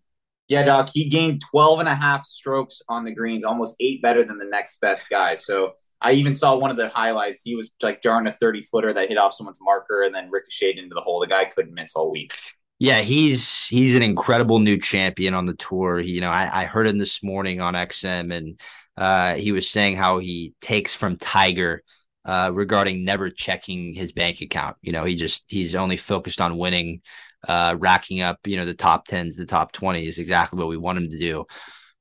[0.48, 4.24] Yeah, Doc, he gained 12 and a half strokes on the greens, almost eight better
[4.24, 5.34] than the next best guy.
[5.34, 7.42] So I even saw one of the highlights.
[7.42, 10.82] He was like jarring a 30 footer that hit off someone's marker and then ricocheted
[10.82, 11.20] into the hole.
[11.20, 12.32] The guy couldn't miss all week.
[12.78, 15.98] Yeah, he's he's an incredible new champion on the tour.
[15.98, 18.60] He, you know, I, I heard him this morning on XM and
[18.96, 21.82] uh, he was saying how he takes from Tiger
[22.24, 24.76] uh, regarding never checking his bank account.
[24.80, 27.02] You know, he just he's only focused on winning
[27.46, 30.76] uh, racking up, you know, the top 10s, the top 20 is exactly what we
[30.76, 31.44] want him to do.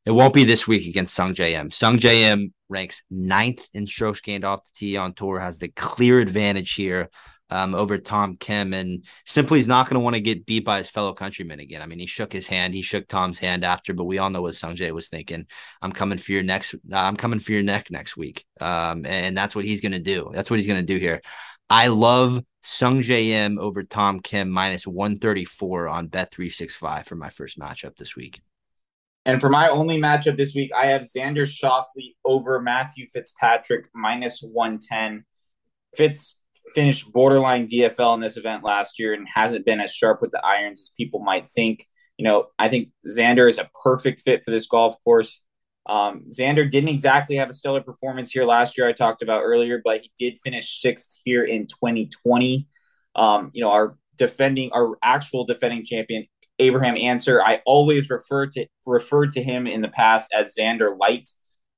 [0.05, 1.69] It won't be this week against Sung Im.
[1.69, 6.19] Sung Im ranks ninth in strokes gained off the tee on tour, has the clear
[6.19, 7.10] advantage here
[7.49, 10.80] um, over Tom Kim, and simply is not going to want to get beat by
[10.80, 11.82] his fellow countrymen again.
[11.82, 14.41] I mean, he shook his hand, he shook Tom's hand after, but we all know
[14.41, 15.45] what Sungjae was thinking.
[15.82, 16.75] I'm coming for your next.
[16.91, 20.30] I'm coming for your neck next week, um, and that's what he's going to do.
[20.34, 21.21] That's what he's going to do here.
[21.69, 27.95] I love Sungjae Im over Tom Kim minus 134 on Bet365 for my first matchup
[27.97, 28.41] this week.
[29.27, 34.39] And for my only matchup this week, I have Xander Schauffele over Matthew Fitzpatrick minus
[34.41, 35.25] 110.
[35.97, 36.37] Fitz
[36.73, 40.43] finished borderline DFL in this event last year and hasn't been as sharp with the
[40.45, 41.85] irons as people might think.
[42.17, 45.43] You know, I think Xander is a perfect fit for this golf course.
[45.85, 49.81] Um, Xander didn't exactly have a stellar performance here last year, I talked about earlier,
[49.83, 52.65] but he did finish sixth here in 2020.
[53.15, 56.27] Um, you know, our defending, our actual defending champion,
[56.59, 57.41] Abraham Ancer.
[57.41, 61.29] I always refer to referred to him in the past as Xander Light.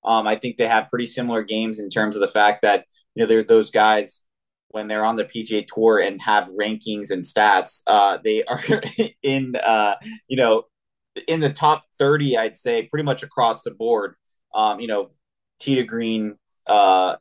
[0.03, 3.23] Um, I think they have pretty similar games in terms of the fact that you
[3.23, 4.21] know they're those guys
[4.69, 7.81] when they're on the PGA Tour and have rankings and stats.
[7.87, 8.63] Uh, they are
[9.23, 9.95] in uh,
[10.27, 10.65] you know
[11.27, 14.15] in the top 30, I'd say pretty much across the board.
[14.53, 15.11] Um, you know,
[15.59, 16.35] tee to green,
[16.67, 17.15] uh,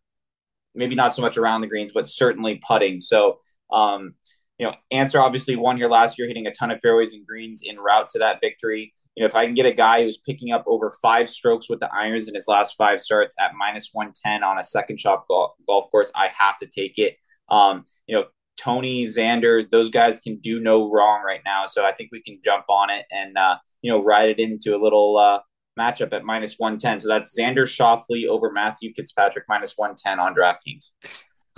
[0.75, 3.01] maybe not so much around the greens, but certainly putting.
[3.01, 3.41] So,
[3.71, 4.15] um,
[4.59, 7.63] you know, Ancer obviously won here last year, hitting a ton of fairways and greens
[7.65, 8.93] in route to that victory.
[9.15, 11.81] You know, if I can get a guy who's picking up over five strokes with
[11.81, 15.53] the irons in his last five starts at minus 110 on a second shot golf,
[15.67, 17.17] golf course, I have to take it.
[17.49, 18.25] Um, you know,
[18.59, 21.67] Tony, Xander, those guys can do no wrong right now.
[21.67, 24.77] So I think we can jump on it and, uh, you know, ride it into
[24.77, 25.41] a little uh,
[25.79, 27.01] matchup at minus 110.
[27.01, 30.91] So that's Xander Schauffele over Matthew Fitzpatrick minus 110 on DraftKings.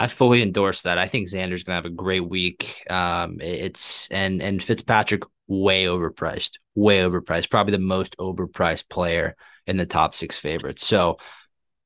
[0.01, 0.99] I fully endorse that.
[0.99, 2.85] I think Xander's gonna have a great week.
[2.91, 9.37] Um, it's and and Fitzpatrick way overpriced, way overpriced, probably the most overpriced player
[9.67, 10.87] in the top six favorites.
[10.87, 11.19] So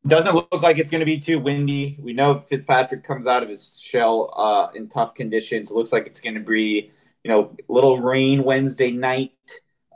[0.06, 1.98] doesn't look like it's going to be too windy.
[1.98, 5.70] We know Fitzpatrick comes out of his shell uh, in tough conditions.
[5.70, 6.92] It looks like it's going to be
[7.24, 9.32] you know, little rain Wednesday night.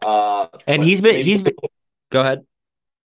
[0.02, 1.54] Uh, and he's been he's been.
[2.10, 2.44] Go ahead.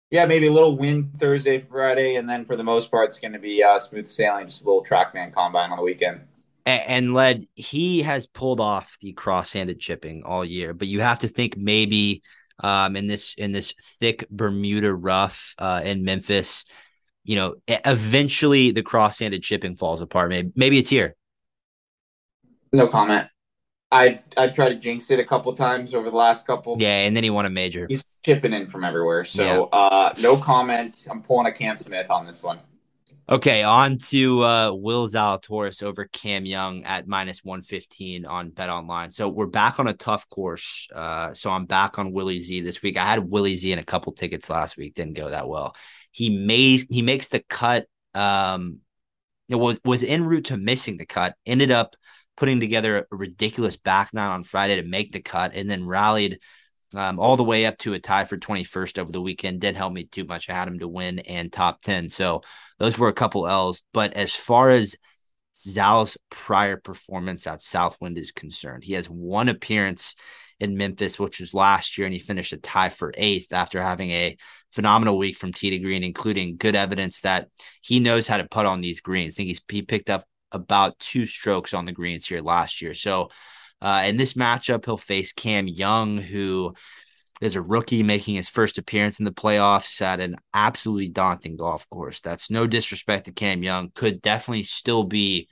[0.09, 3.33] Yeah, maybe a little wind Thursday, Friday, and then for the most part, it's going
[3.33, 6.21] to be uh, smooth sailing, just a little TrackMan combine on the weekend.
[6.65, 11.19] And, and led, he has pulled off the cross-handed chipping all year, but you have
[11.19, 12.23] to think maybe
[12.59, 16.63] um, in this in this thick Bermuda rough uh, in Memphis,
[17.25, 20.29] you know, eventually the cross-handed chipping falls apart.
[20.29, 21.15] Maybe maybe it's here.
[22.71, 23.27] No comment.
[23.91, 26.77] I've I've tried to jinx it a couple times over the last couple.
[26.79, 27.85] Yeah, and then he won a major.
[27.87, 29.23] He's chipping in from everywhere.
[29.23, 29.59] So yeah.
[29.79, 31.07] uh, no comment.
[31.09, 32.59] I'm pulling a Cam Smith on this one.
[33.29, 39.11] Okay, on to uh, Will Zalatoris over Cam Young at minus 115 on Bet Online.
[39.11, 40.89] So we're back on a tough course.
[40.93, 42.97] Uh, so I'm back on Willie Z this week.
[42.97, 45.73] I had Willie Z in a couple tickets last week, didn't go that well.
[46.11, 47.87] He made he makes the cut.
[48.13, 48.79] Um,
[49.47, 51.35] it was was en route to missing the cut.
[51.45, 51.95] Ended up
[52.35, 56.39] putting together a ridiculous back nine on Friday to make the cut, and then rallied
[56.93, 59.61] um, all the way up to a tie for 21st over the weekend.
[59.61, 60.49] Didn't help me too much.
[60.49, 62.09] I had him to win and top 10.
[62.09, 62.41] So
[62.79, 63.83] those were a couple L's.
[63.93, 64.95] But as far as
[65.55, 70.15] Zal's prior performance at Southwind is concerned, he has one appearance
[70.59, 74.11] in Memphis, which was last year, and he finished a tie for eighth after having
[74.11, 74.37] a
[74.71, 77.49] phenomenal week from Tee to Green, including good evidence that
[77.81, 79.35] he knows how to put on these greens.
[79.35, 82.93] I think he's he picked up about two strokes on the greens here last year.
[82.93, 83.29] So
[83.81, 86.73] uh, in this matchup, he'll face Cam Young, who
[87.41, 91.87] is a rookie making his first appearance in the playoffs at an absolutely daunting golf
[91.89, 92.19] course.
[92.19, 95.47] That's no disrespect to Cam Young, could definitely still be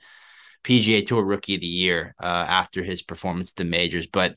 [0.64, 4.08] PGA Tour Rookie of the Year uh, after his performance at the majors.
[4.08, 4.34] But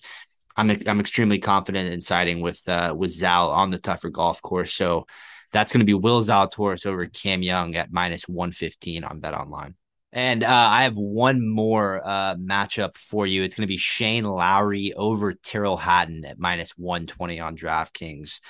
[0.55, 4.73] I'm I'm extremely confident in siding with uh, with Zal on the tougher golf course.
[4.73, 5.07] So
[5.51, 9.73] that's going to be Will Zalatoris over Cam Young at minus 115 on Bet Online.
[10.11, 13.43] And uh, I have one more uh, matchup for you.
[13.43, 18.41] It's going to be Shane Lowry over Tyrrell Hatton at minus 120 on DraftKings.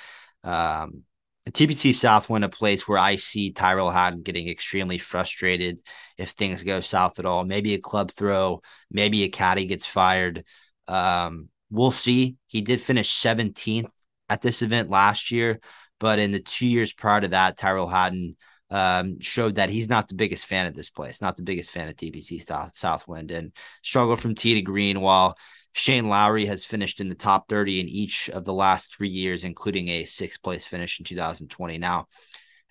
[0.44, 1.04] Um,
[1.50, 5.82] TPC Southwind, a place where I see Tyrrell Hatton getting extremely frustrated
[6.18, 7.44] if things go south at all.
[7.44, 10.46] Maybe a club throw, maybe a caddy gets fired.
[10.88, 12.38] Um, we'll see.
[12.48, 13.90] He did finish 17th
[14.30, 15.60] at this event last year,
[16.00, 18.38] but in the two years prior to that, Tyrrell Hatton–
[18.70, 21.88] um, showed that he's not the biggest fan of this place, not the biggest fan
[21.88, 23.52] of TPC South, Southwind, and
[23.82, 25.02] struggled from tee to green.
[25.02, 25.38] While
[25.74, 29.44] Shane Lowry has finished in the top 30 in each of the last three years,
[29.44, 31.78] including a sixth place finish in 2020.
[31.78, 32.08] Now,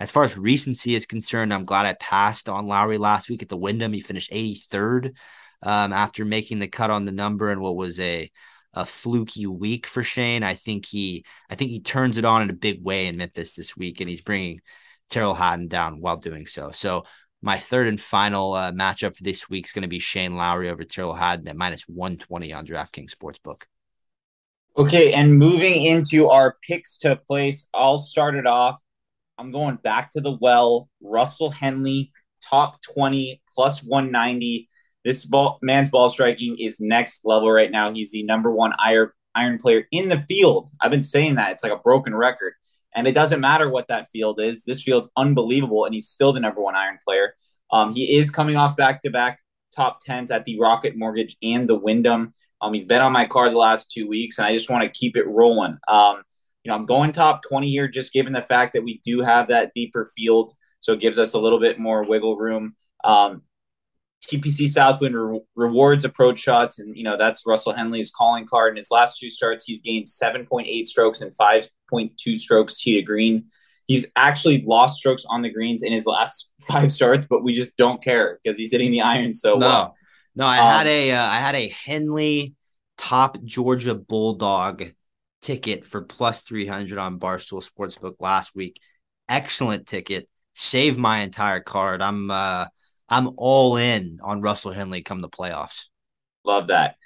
[0.00, 3.48] as far as recency is concerned, I'm glad I passed on Lowry last week at
[3.48, 3.92] the Wyndham.
[3.92, 5.14] He finished 83rd
[5.62, 8.30] um, after making the cut on the number and what was a
[8.74, 10.42] a fluky week for Shane.
[10.42, 13.54] I think he I think he turns it on in a big way in Memphis
[13.54, 14.60] this week, and he's bringing
[15.10, 16.70] Tyrrell Hatton down while doing so.
[16.72, 17.04] So
[17.40, 20.70] my third and final uh, matchup for this week is going to be Shane Lowry
[20.70, 23.62] over Tyrrell Hatton at minus 120 on DraftKings Sportsbook.
[24.76, 28.78] Okay, and moving into our picks to place, I'll start it off.
[29.36, 30.88] I'm going back to the well.
[31.00, 32.12] Russell Henley,
[32.48, 34.68] top 20, plus 190.
[35.04, 37.92] This ball, man's ball striking is next level right now.
[37.92, 40.70] He's the number one iron, iron player in the field.
[40.80, 41.52] I've been saying that.
[41.52, 42.52] It's like a broken record.
[42.94, 44.64] And it doesn't matter what that field is.
[44.64, 47.34] This field's unbelievable, and he's still the number one iron player.
[47.70, 49.40] Um, he is coming off back to back
[49.76, 52.32] top tens at the Rocket Mortgage and the Wyndham.
[52.60, 54.98] Um, he's been on my card the last two weeks, and I just want to
[54.98, 55.78] keep it rolling.
[55.86, 56.22] Um,
[56.64, 59.48] you know, I'm going top 20 here, just given the fact that we do have
[59.48, 62.74] that deeper field, so it gives us a little bit more wiggle room.
[63.04, 63.42] Um,
[64.26, 68.72] TPC Southwind re- rewards approach shots, and you know that's Russell Henley's calling card.
[68.72, 73.46] In his last two starts, he's gained 7.8 strokes and 5.2 strokes tee to green.
[73.86, 77.76] He's actually lost strokes on the greens in his last five starts, but we just
[77.76, 79.66] don't care because he's hitting the iron so no.
[79.66, 79.96] well.
[80.34, 82.54] No, I um, had a uh, I had a Henley
[82.96, 84.84] top Georgia Bulldog
[85.40, 88.80] ticket for plus 300 on Barstool Sportsbook last week.
[89.28, 90.28] Excellent ticket.
[90.54, 92.02] Saved my entire card.
[92.02, 92.66] I'm uh
[93.08, 95.84] I'm all in on Russell Henley come the playoffs.
[96.44, 96.96] Love that.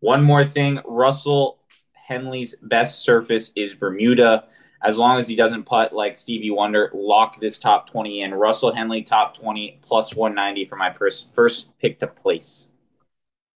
[0.00, 1.60] One more thing Russell
[1.94, 4.44] Henley's best surface is Bermuda.
[4.82, 8.34] As long as he doesn't putt like Stevie Wonder, lock this top 20 in.
[8.34, 12.66] Russell Henley, top 20, plus 190 for my pers- first pick to place.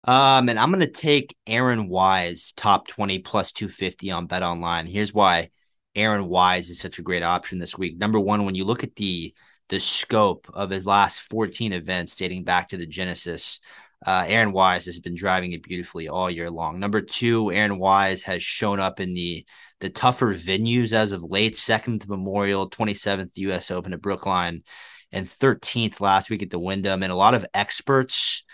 [0.05, 4.87] Um, and I'm going to take Aaron Wise, top 20, plus 250 on Bet Online.
[4.87, 5.49] Here's why
[5.95, 7.97] Aaron Wise is such a great option this week.
[7.97, 9.33] Number one, when you look at the
[9.69, 13.61] the scope of his last 14 events dating back to the Genesis.
[14.05, 16.79] Uh, Aaron Wise has been driving it beautifully all year long.
[16.79, 19.47] Number two, Aaron Wise has shown up in the
[19.81, 21.57] the tougher venues as of late.
[21.57, 23.71] Second to Memorial, 27th U.S.
[23.71, 24.62] Open at Brookline,
[25.11, 27.03] and 13th last week at the Wyndham.
[27.03, 28.45] And a lot of experts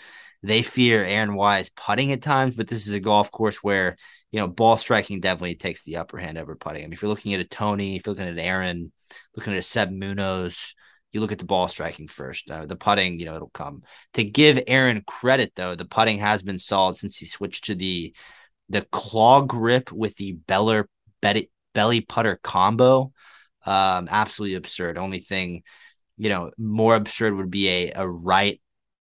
[0.42, 3.96] they fear Aaron Wise putting at times, but this is a golf course where
[4.30, 6.82] you know ball striking definitely takes the upper hand over putting.
[6.82, 8.92] I mean, if you're looking at a Tony, if you're looking at Aaron,
[9.36, 10.74] looking at a Seb Munoz,
[11.12, 12.50] you look at the ball striking first.
[12.50, 13.82] Uh, the putting, you know, it'll come.
[14.14, 18.14] To give Aaron credit though, the putting has been solid since he switched to the
[18.68, 20.88] the claw grip with the beller
[21.20, 23.12] belly, belly putter combo.
[23.66, 24.96] Um, absolutely absurd.
[24.96, 25.64] Only thing,
[26.16, 28.60] you know, more absurd would be a a right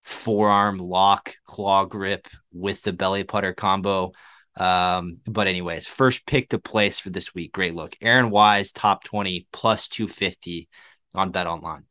[0.03, 4.11] forearm lock claw grip with the belly putter combo.
[4.57, 7.51] Um, but anyways, first pick to place for this week.
[7.51, 7.95] Great look.
[8.01, 10.69] Aaron Wise, top 20 plus 250
[11.17, 11.83] on Bet Online.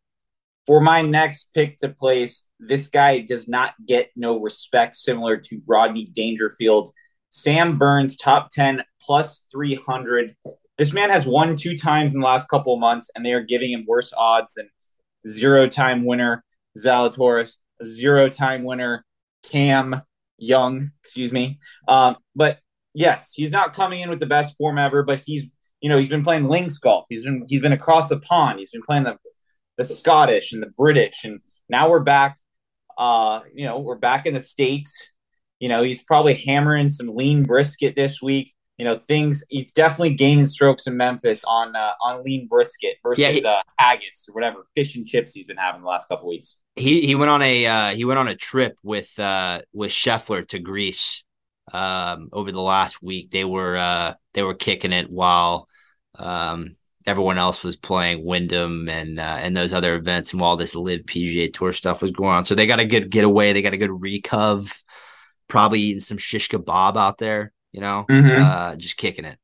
[0.66, 5.60] For my next pick to place, this guy does not get no respect, similar to
[5.66, 6.90] Rodney Dangerfield.
[7.30, 10.36] Sam Burns, top 10 plus 300.
[10.78, 13.42] This man has won two times in the last couple of months, and they are
[13.42, 14.68] giving him worse odds than
[15.28, 16.44] zero time winner
[16.78, 19.04] Zalatoris, zero time winner
[19.44, 20.00] Cam
[20.38, 21.58] Young, excuse me.
[21.86, 22.58] Um, but
[22.92, 25.44] yes, he's not coming in with the best form ever, but he's
[25.84, 27.04] you know he's been playing links golf.
[27.10, 28.58] He's been he's been across the pond.
[28.58, 29.18] He's been playing the
[29.76, 32.38] the Scottish and the British, and now we're back.
[32.96, 34.96] Uh, you know, we're back in the states.
[35.58, 38.54] You know, he's probably hammering some lean brisket this week.
[38.78, 39.44] You know, things.
[39.50, 43.60] He's definitely gaining strokes in Memphis on uh, on lean brisket versus yeah, he, uh,
[43.78, 46.56] haggis or whatever fish and chips he's been having the last couple weeks.
[46.76, 50.48] He he went on a uh, he went on a trip with uh, with Scheffler
[50.48, 51.24] to Greece
[51.74, 53.30] um, over the last week.
[53.30, 55.68] They were uh, they were kicking it while
[56.16, 60.74] um, everyone else was playing Wyndham and uh, and those other events, and while this
[60.74, 62.44] LIV PGA Tour stuff was going on.
[62.44, 63.52] So they got a good getaway.
[63.52, 64.72] They got a good recov.
[65.48, 67.52] Probably eating some shish kebab out there.
[67.72, 68.42] You know, mm-hmm.
[68.42, 69.38] uh, just kicking it.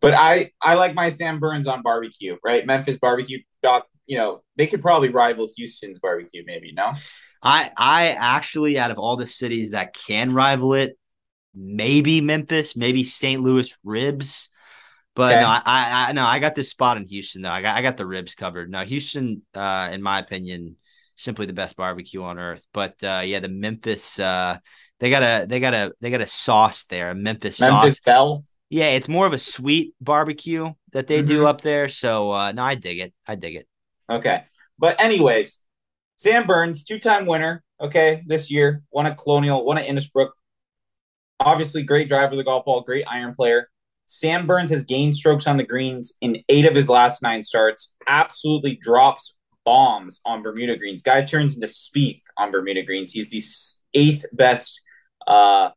[0.00, 2.66] But I I like my Sam Burns on barbecue, right?
[2.66, 3.38] Memphis barbecue.
[4.06, 6.72] You know, they could probably rival Houston's barbecue, maybe.
[6.72, 6.92] No.
[7.42, 10.98] I I actually out of all the cities that can rival it,
[11.54, 13.42] maybe Memphis, maybe St.
[13.42, 14.50] Louis ribs.
[15.14, 15.40] But okay.
[15.40, 15.62] no, I,
[16.08, 17.50] I no, I got this spot in Houston though.
[17.50, 18.70] I got I got the ribs covered.
[18.70, 20.76] Now Houston, uh, in my opinion,
[21.16, 22.66] simply the best barbecue on earth.
[22.72, 24.58] But uh, yeah, the Memphis, uh,
[24.98, 28.00] they got a they got a they got a sauce there, a Memphis, Memphis sauce.
[28.00, 28.42] Bell.
[28.68, 31.26] Yeah, it's more of a sweet barbecue that they mm-hmm.
[31.26, 31.88] do up there.
[31.88, 33.12] So uh, no, I dig it.
[33.26, 33.66] I dig it.
[34.08, 34.44] Okay,
[34.78, 35.60] but anyways,
[36.16, 37.64] Sam Burns, two time winner.
[37.80, 40.30] Okay, this year won a Colonial, won at Innisbrook,
[41.40, 43.69] obviously great driver of the golf ball, great iron player.
[44.12, 47.92] Sam Burns has gained strokes on the greens in eight of his last nine starts.
[48.08, 51.00] Absolutely drops bombs on Bermuda greens.
[51.00, 53.12] Guy turns into Spieth on Bermuda greens.
[53.12, 53.40] He's the
[53.94, 54.80] eighth best
[55.28, 55.70] uh,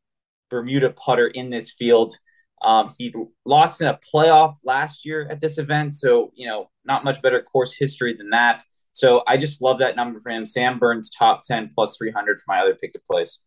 [0.49, 2.15] Bermuda putter in this field.
[2.63, 3.13] Um, he
[3.45, 7.39] lost in a playoff last year at this event, so you know not much better
[7.39, 8.63] course history than that.
[8.93, 10.47] So I just love that number for him.
[10.47, 13.38] Sam Burns top ten plus three hundred for my other pick to place.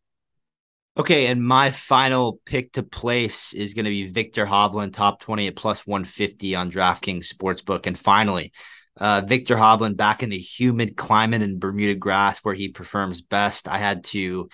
[0.99, 5.49] Okay, and my final pick to place is going to be Viktor Hovland, top 20
[5.49, 7.87] at plus 150 on DraftKings Sportsbook.
[7.87, 8.53] And finally,
[8.97, 13.69] uh, Viktor Hovland back in the humid climate in Bermuda grass where he performs best.
[13.69, 14.49] I had to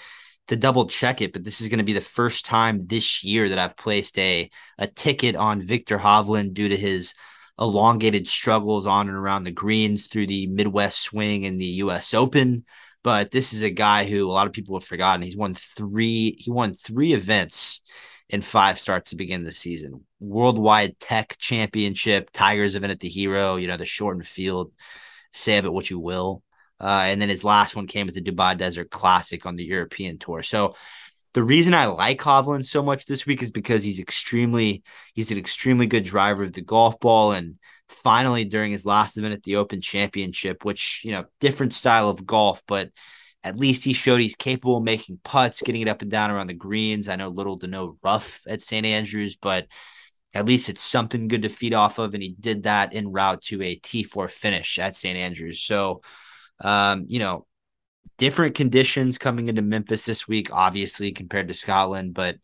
[0.49, 3.49] to double check it, but this is going to be the first time this year
[3.49, 7.15] that I've placed a a ticket on Viktor Hovland due to his
[7.57, 12.65] elongated struggles on and around the greens through the Midwest swing and the US Open.
[13.05, 15.23] But this is a guy who a lot of people have forgotten.
[15.23, 16.37] He's won three.
[16.39, 17.81] He won three events
[18.29, 20.05] in five starts to begin the season.
[20.21, 23.57] Worldwide Tech Championship, Tigers event at the Hero.
[23.57, 24.73] You know the shortened field.
[25.35, 26.43] Say of it what you will.
[26.81, 30.19] Uh, and then his last one came at the Dubai Desert Classic on the European
[30.19, 30.43] Tour.
[30.43, 30.75] So
[31.35, 34.83] the reason I like Hovland so much this week is because he's extremely
[35.15, 37.59] he's an extremely good driver of the golf ball and
[37.93, 42.27] finally during his last event at the Open Championship, which, you know, different style of
[42.27, 42.91] golf, but
[43.45, 46.47] at least he showed he's capable of making putts, getting it up and down around
[46.47, 47.09] the greens.
[47.09, 48.87] I know little to no rough at St.
[48.87, 49.67] Andrews, but
[50.35, 52.15] at least it's something good to feed off of.
[52.15, 55.17] And he did that in route to a T4 finish at St.
[55.17, 55.61] Andrews.
[55.61, 56.03] So,
[56.61, 57.47] um, you know,
[58.17, 62.37] different conditions coming into Memphis this week, obviously, compared to Scotland, but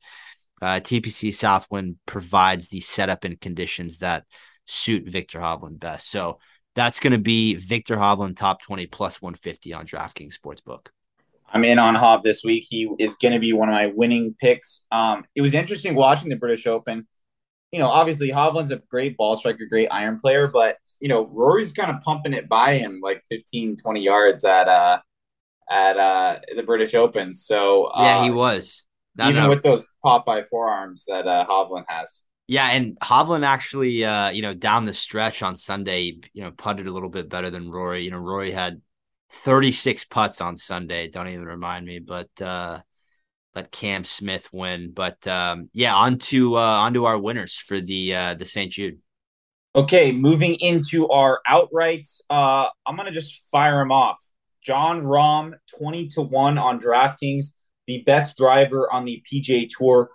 [0.60, 4.24] uh, TPC Southwind provides the setup and conditions that
[4.68, 6.10] suit Viktor Hovland best.
[6.10, 6.38] So
[6.74, 10.88] that's going to be Viktor Hovland top 20 plus 150 on DraftKings Sportsbook.
[11.50, 12.66] I'm in on Hov this week.
[12.68, 14.84] He is going to be one of my winning picks.
[14.92, 17.08] Um, it was interesting watching the British Open.
[17.72, 21.72] You know, obviously Hovland's a great ball striker, great iron player, but you know, Rory's
[21.72, 25.00] kind of pumping it by him like 15, 20 yards at uh
[25.70, 27.34] at uh the British Open.
[27.34, 28.86] So uh, yeah, he was.
[29.22, 32.22] even with those Popeye forearms that uh Hovland has.
[32.50, 36.86] Yeah, and Hovland actually, uh, you know, down the stretch on Sunday, you know, putted
[36.86, 38.04] a little bit better than Rory.
[38.04, 38.80] You know, Rory had
[39.30, 41.08] 36 putts on Sunday.
[41.08, 42.80] Don't even remind me, but uh,
[43.54, 44.92] let Cam Smith win.
[44.92, 48.72] But um, yeah, on to uh, on to our winners for the uh, the St.
[48.72, 48.98] Jude.
[49.74, 54.18] Okay, moving into our outrights, uh, I'm gonna just fire them off.
[54.62, 57.52] Jon Rahm, 20 to 1 on DraftKings,
[57.86, 60.10] the best driver on the PGA Tour,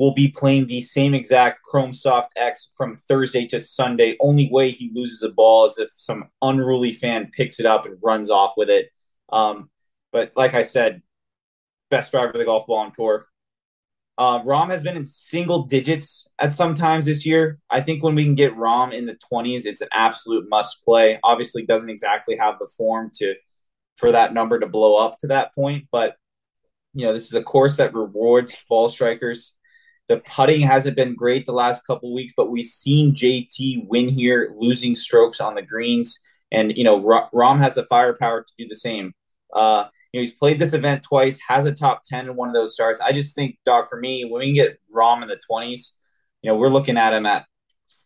[0.00, 4.16] will be playing the same exact Chrome Soft X from Thursday to Sunday.
[4.18, 7.98] Only way he loses a ball is if some unruly fan picks it up and
[8.02, 8.88] runs off with it.
[9.30, 9.68] Um,
[10.10, 11.02] but like I said,
[11.90, 13.26] best driver of the golf ball on tour.
[14.16, 17.58] Uh, Rahm has been in single digits at some times this year.
[17.68, 21.20] I think when we can get Rahm in the 20s, it's an absolute must play.
[21.22, 23.34] Obviously, doesn't exactly have the form to
[23.96, 26.16] for that number to blow up to that point, but
[26.94, 29.54] you know, this is a course that rewards ball strikers.
[30.10, 34.52] The putting hasn't been great the last couple weeks, but we've seen JT win here,
[34.58, 36.18] losing strokes on the greens,
[36.50, 39.14] and you know, Rahm has the firepower to do the same.
[39.54, 42.54] Uh, you know, he's played this event twice, has a top 10 in one of
[42.54, 43.00] those starts.
[43.00, 45.92] I just think, Doc, for me, when we get Rahm in the 20s,
[46.42, 47.46] you know, we're looking at him at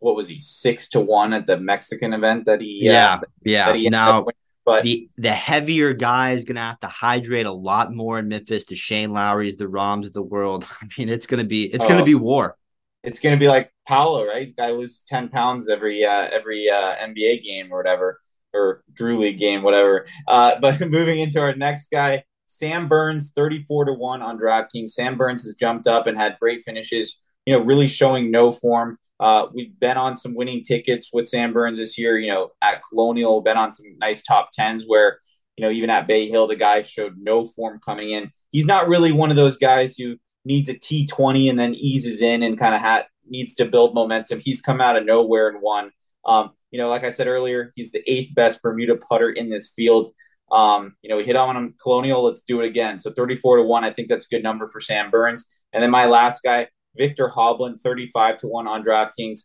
[0.01, 3.21] what was he, six to one at the Mexican event that he, uh, yeah, uh,
[3.45, 3.67] yeah.
[3.69, 4.27] That he now,
[4.65, 8.29] but the, the heavier guy is going to have to hydrate a lot more in
[8.29, 8.65] Memphis.
[8.65, 10.67] The Shane Lowry's, the Rahms of the world.
[10.83, 12.57] I mean, it's going to be, it's oh, going to be war.
[13.03, 14.49] It's going to be like Paolo, right?
[14.49, 18.21] The guy loses 10 pounds every, uh, every, uh, NBA game or whatever
[18.55, 20.07] or Drew League game, whatever.
[20.27, 24.91] Uh, but moving into our next guy, Sam Burns, 34 to 1 on DraftKings.
[24.91, 28.99] Sam Burns has jumped up and had great finishes, you know, really showing no form.
[29.21, 32.83] Uh, we've been on some winning tickets with Sam Burns this year, you know, at
[32.89, 35.21] Colonial, been on some nice top tens where,
[35.57, 38.31] you know, even at Bay Hill, the guy showed no form coming in.
[38.51, 42.43] He's not really one of those guys who needs a T20 and then eases in
[42.43, 44.41] and kind of ha- needs to build momentum.
[44.41, 45.91] He's come out of nowhere and won.
[46.27, 49.73] Um, you know, like I said earlier, he's the eighth best Bermuda putter in this
[49.77, 50.09] field.
[50.51, 52.25] Um, you know, we hit on him Colonial.
[52.25, 52.99] Let's do it again.
[52.99, 55.47] So 34 to 1, I think that's a good number for Sam Burns.
[55.73, 59.45] And then my last guy, Viktor Hovland, 35 to 1 on DraftKings.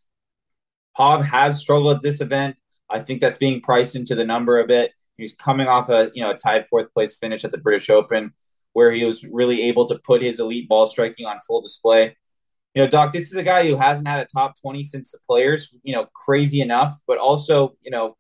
[0.93, 2.57] Hov has struggled at this event.
[2.89, 4.91] I think that's being priced into the number a bit.
[5.17, 8.33] He's coming off a you know a tied fourth place finish at the British Open,
[8.73, 12.15] where he was really able to put his elite ball striking on full display
[12.75, 15.17] you know, Doc, this is a guy who hasn't had a top 20 since the
[15.27, 18.15] players, you know, crazy enough, but also, you know,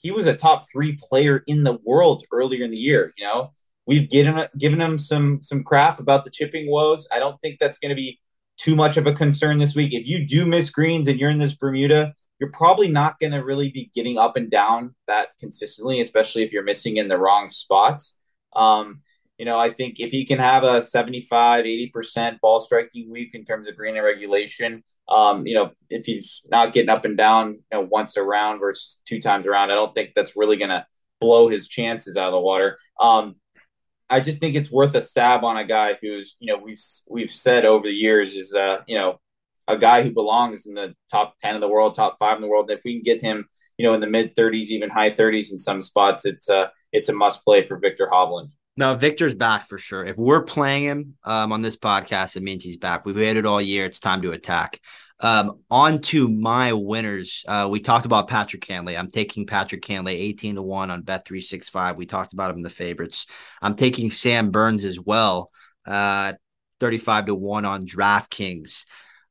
[0.00, 3.12] he was a top three player in the world earlier in the year.
[3.16, 3.52] You know,
[3.86, 7.06] we've given given him some some crap about the chipping woes.
[7.12, 8.20] I don't think that's going to be
[8.58, 9.94] too much of a concern this week.
[9.94, 13.44] If you do miss greens and you're in this Bermuda, you're probably not going to
[13.44, 17.48] really be getting up and down that consistently, especially if you're missing in the wrong
[17.48, 18.14] spots.
[18.54, 19.02] Um,
[19.38, 23.44] you know, I think if he can have a 75, 80% ball striking week in
[23.44, 27.52] terms of green and regulation, um, you know, if he's not getting up and down,
[27.72, 30.84] you know, once around versus two times around, I don't think that's really going to
[31.20, 32.78] blow his chances out of the water.
[33.00, 33.36] Um,
[34.10, 37.30] I just think it's worth a stab on a guy who's, you know, we've we've
[37.30, 39.20] said over the years is, uh, you know,
[39.66, 42.48] a guy who belongs in the top ten of the world, top five in the
[42.48, 42.70] world.
[42.70, 45.58] If we can get him, you know, in the mid 30s, even high 30s in
[45.58, 48.50] some spots, it's a it's a must play for Viktor Hovland.
[48.78, 50.06] No, Viktor's back for sure.
[50.06, 53.04] If we're playing him um, on this podcast, it means he's back.
[53.04, 53.84] We've waited all year.
[53.84, 54.80] It's time to attack.
[55.20, 57.44] Um, on to my winners.
[57.46, 58.96] Uh, we talked about Patrick Cantlay.
[58.96, 61.96] I'm taking Patrick Cantlay 18 to 1 on Bet 365.
[61.96, 63.26] We talked about him in the favorites.
[63.60, 65.50] I'm taking Sam Burns as well,
[65.86, 66.34] uh,
[66.78, 68.84] 35 to 1 on DraftKings.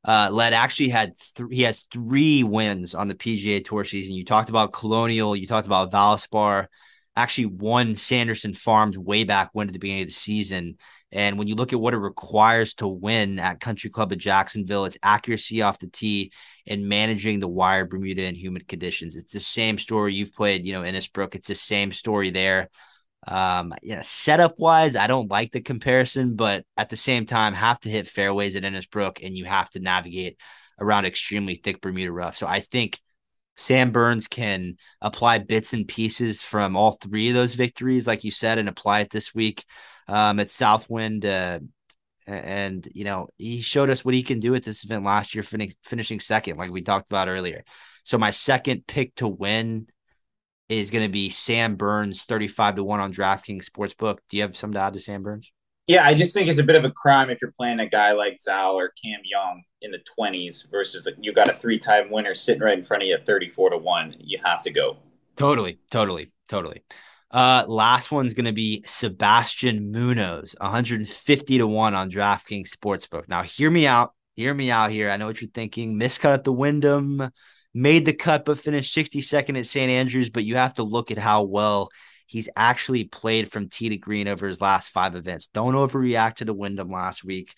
[0.06, 4.14] Uh, Led actually had th- he has three wins on the PGA Tour season.
[4.14, 6.66] You talked about Colonial, you talked about Valspar
[7.18, 10.76] actually won Sanderson Farms way back when at the beginning of the season.
[11.10, 14.84] And when you look at what it requires to win at Country Club of Jacksonville,
[14.84, 16.32] it's accuracy off the tee
[16.66, 19.16] and managing the wire Bermuda and humid conditions.
[19.16, 21.34] It's the same story you've played, you know, Innisbrook.
[21.34, 22.68] It's the same story there.
[23.26, 27.52] Um, you know, setup wise, I don't like the comparison, but at the same time,
[27.52, 30.38] have to hit fairways at Innisbrook and you have to navigate
[30.78, 32.36] around extremely thick Bermuda rough.
[32.36, 33.00] So I think
[33.58, 38.30] Sam Burns can apply bits and pieces from all three of those victories, like you
[38.30, 39.64] said, and apply it this week
[40.06, 41.26] um, at Southwind.
[41.26, 41.58] Uh,
[42.28, 45.42] and, you know, he showed us what he can do at this event last year,
[45.42, 47.64] fin- finishing second, like we talked about earlier.
[48.04, 49.88] So my second pick to win
[50.68, 54.18] is going to be Sam Burns, 35 to 1 on DraftKings Sportsbook.
[54.28, 55.50] Do you have some to add to Sam Burns?
[55.88, 58.12] Yeah, I just think it's a bit of a crime if you're playing a guy
[58.12, 62.34] like Zal or Cam Young in the 20s versus you got a three time winner
[62.34, 64.16] sitting right in front of you at 34 to 1.
[64.18, 64.98] You have to go.
[65.38, 66.82] Totally, totally, totally.
[67.30, 73.26] Uh, last one's going to be Sebastian Munoz, 150 to 1 on DraftKings Sportsbook.
[73.26, 74.12] Now, hear me out.
[74.36, 75.08] Hear me out here.
[75.08, 75.98] I know what you're thinking.
[75.98, 77.30] Miscut at the Wyndham,
[77.72, 79.90] made the cut, but finished 62nd at St.
[79.90, 80.28] Andrews.
[80.28, 81.88] But you have to look at how well
[82.28, 85.48] He's actually played from tee to green over his last five events.
[85.54, 87.54] Don't overreact to the Wyndham last week.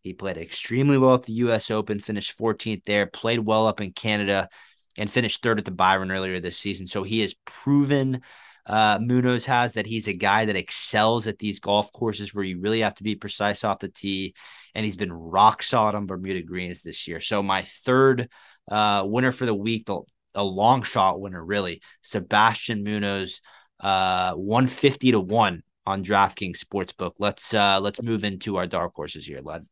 [0.00, 1.70] He played extremely well at the U.S.
[1.70, 4.48] Open, finished 14th there, played well up in Canada,
[4.96, 6.86] and finished third at the Byron earlier this season.
[6.86, 8.22] So he has proven
[8.64, 12.60] uh, Munoz has that he's a guy that excels at these golf courses where you
[12.60, 14.34] really have to be precise off the tee.
[14.74, 17.20] And he's been rock solid on Bermuda greens this year.
[17.20, 18.28] So my third
[18.70, 20.00] uh, winner for the week, the,
[20.34, 23.40] a long shot winner, really, Sebastian Munoz,
[23.82, 27.14] uh, 150 to 1 on DraftKings Sportsbook.
[27.18, 29.66] Let's uh, let's move into our dark horses here, Led.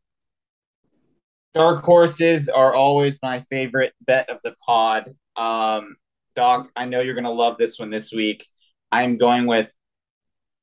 [1.53, 5.15] Dark horses are always my favorite bet of the pod.
[5.35, 5.95] Um,
[6.35, 8.45] Doc, I know you're going to love this one this week.
[8.91, 9.71] I'm going with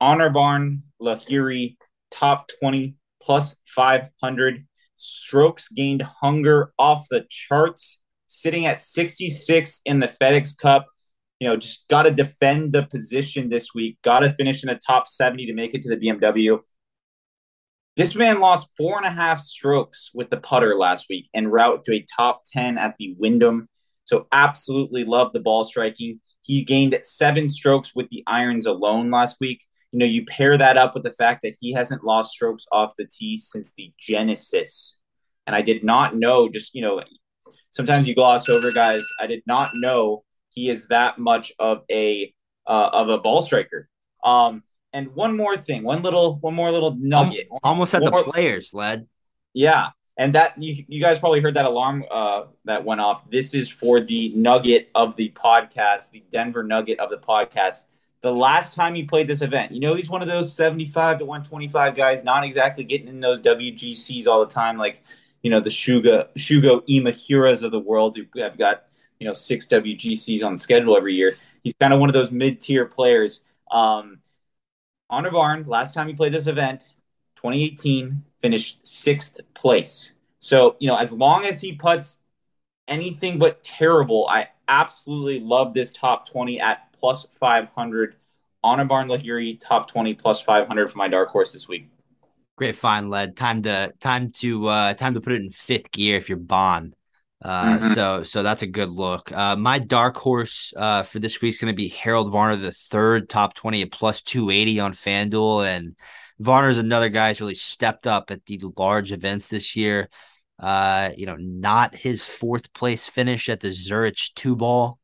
[0.01, 1.76] Anirban Lahiri
[2.11, 10.12] top 20 plus 500 strokes gained hunger off the charts, sitting at 66 in the
[10.20, 10.86] FedEx Cup.
[11.41, 13.99] You know, just got to defend the position this week.
[14.03, 16.59] Got to finish in the top 70 to make it to the BMW.
[17.97, 21.84] This man lost four and a half strokes with the putter last week en route
[21.84, 23.68] to a top 10 at the Wyndham.
[24.05, 26.20] So, absolutely love the ball striking.
[26.43, 29.61] He gained seven strokes with the irons alone last week.
[29.93, 32.95] You know, you pair that up with the fact that he hasn't lost strokes off
[32.97, 34.99] the tee since the Genesis.
[35.47, 37.03] And I did not know, just, you know,
[37.70, 39.05] sometimes you gloss over guys.
[39.20, 42.32] I did not know he is that much of a
[42.66, 43.88] uh, of a ball striker.
[44.22, 47.49] Um, and one more thing, one little, one more little nugget.
[47.62, 49.07] Almost at the more, players, led.
[49.53, 53.30] Yeah, and that you, you guys probably heard that alarm uh, that went off.
[53.30, 57.84] This is for the nugget of the podcast, the Denver nugget of the podcast.
[58.20, 61.24] The last time he played this event, you know, he's one of those seventy-five to
[61.24, 65.05] one twenty-five guys, not exactly getting in those WGCs all the time, like
[65.42, 68.88] you know the Shugo Shugo Imahiras of the world who have got
[69.19, 71.35] you know six WGCs on schedule every year.
[71.62, 73.41] He's kind of one of those mid-tier players.
[73.71, 74.21] Um,
[75.11, 76.83] Anirban, last time he played this event,
[77.37, 80.12] 2018, finished sixth place.
[80.41, 82.19] So, you know, as long as he puts
[82.87, 88.16] anything but terrible, I absolutely love this top 20 at plus 500.
[88.64, 91.91] Anirban Lahiri, top 20 plus 500 for my dark horse this week.
[92.57, 93.37] Great find, led.
[93.37, 96.95] Time to time to uh time to put it in fifth gear if you're Bond.
[97.41, 97.89] Uh, mm-hmm.
[97.93, 99.30] so so that's a good look.
[99.30, 102.72] Uh, my dark horse uh, for this week is going to be Harold Varner, the
[102.72, 105.95] third top twenty at plus two eighty on FanDuel, and
[106.41, 110.09] Varner is another guy who's really stepped up at the large events this year.
[110.59, 114.99] Uh, you know, not his fourth place finish at the Zurich two ball,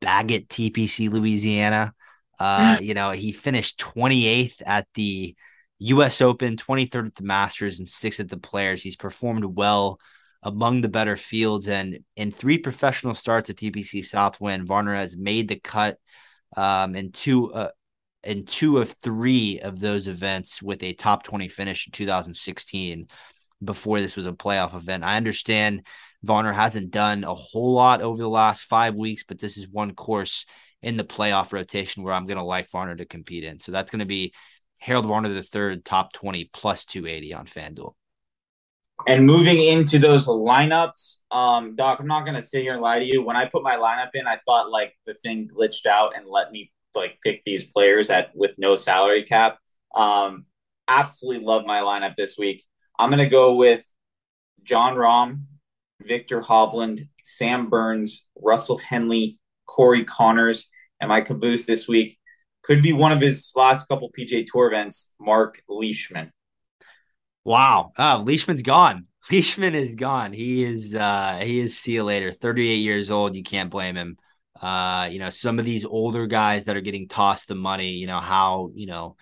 [0.00, 1.94] Baggett TPC Louisiana.
[2.40, 5.36] Uh, you know, he finished twenty eighth at the
[5.78, 6.20] U.S.
[6.20, 8.82] Open, twenty third at the Masters, and sixth at the Players.
[8.82, 10.00] He's performed well
[10.42, 11.68] among the better fields.
[11.68, 15.98] And in three professional starts at TPC Southwind, Varner has made the cut
[16.56, 17.70] um, in two uh,
[18.22, 23.08] in two of three of those events with a top 20 finish in 2016
[23.64, 25.04] before this was a playoff event.
[25.04, 25.86] I understand
[26.22, 29.94] Varner hasn't done a whole lot over the last five weeks, but this is one
[29.94, 30.44] course
[30.82, 33.60] in the playoff rotation where I'm going to like Varner to compete in.
[33.60, 34.34] So that's going to be
[34.78, 37.94] Harold Varner the third, top 20 plus 280 on FanDuel.
[39.06, 43.04] And moving into those lineups, um, Doc, I'm not gonna sit here and lie to
[43.04, 43.22] you.
[43.22, 46.50] When I put my lineup in, I thought like the thing glitched out and let
[46.52, 49.58] me like pick these players at with no salary cap.
[49.94, 50.46] Um,
[50.88, 52.64] absolutely love my lineup this week.
[52.98, 53.84] I'm gonna go with
[54.64, 55.44] Jon Rahm,
[56.02, 60.66] Viktor Hovland, Sam Burns, Russell Henley, Corey Conners,
[61.00, 62.18] and my caboose this week
[62.62, 66.32] could be one of his last couple PJ Tour events, Mark Leishman.
[67.44, 67.92] Wow.
[67.98, 69.06] Oh, Leishman's gone.
[69.30, 70.32] Leishman is gone.
[70.32, 72.32] He is uh he is see you later.
[72.32, 73.34] 38 years old.
[73.34, 74.16] You can't blame him.
[74.60, 78.06] Uh, you know, some of these older guys that are getting tossed the money, you
[78.06, 79.16] know, how, you know,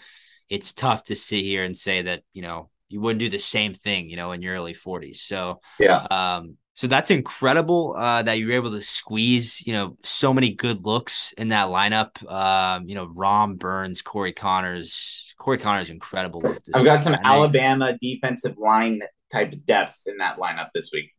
[0.49, 3.75] it's tough to sit here and say that, you know, you wouldn't do the same
[3.75, 5.21] thing, you know, in your early 40s.
[5.21, 6.07] So yeah.
[6.11, 10.55] Um, so that's incredible uh, that you were able to squeeze, you know, so many
[10.55, 12.25] good looks in that lineup.
[12.31, 15.35] Um, you know, Rahm Burns, Corey Conners.
[15.39, 16.41] Corey Conners incredible.
[16.73, 19.01] I've got some Alabama defensive line
[19.33, 21.11] type of depth in that lineup this week.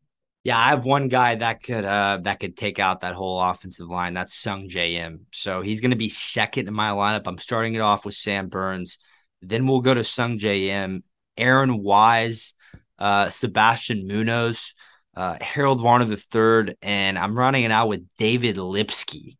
[0.45, 3.89] Yeah, I have one guy that could uh that could take out that whole offensive
[3.89, 4.13] line.
[4.13, 5.25] That's Sung Im.
[5.33, 7.23] So he's going to be second in my lineup.
[7.25, 8.97] I'm starting it off with Sam Burns.
[9.41, 11.03] Then we'll go to Sung Im,
[11.35, 12.53] Aaron Wise,
[12.97, 14.73] uh, Sebastian Munoz
[15.19, 19.37] uh, Harold Varner III, and I'm running it out with David Lipsky,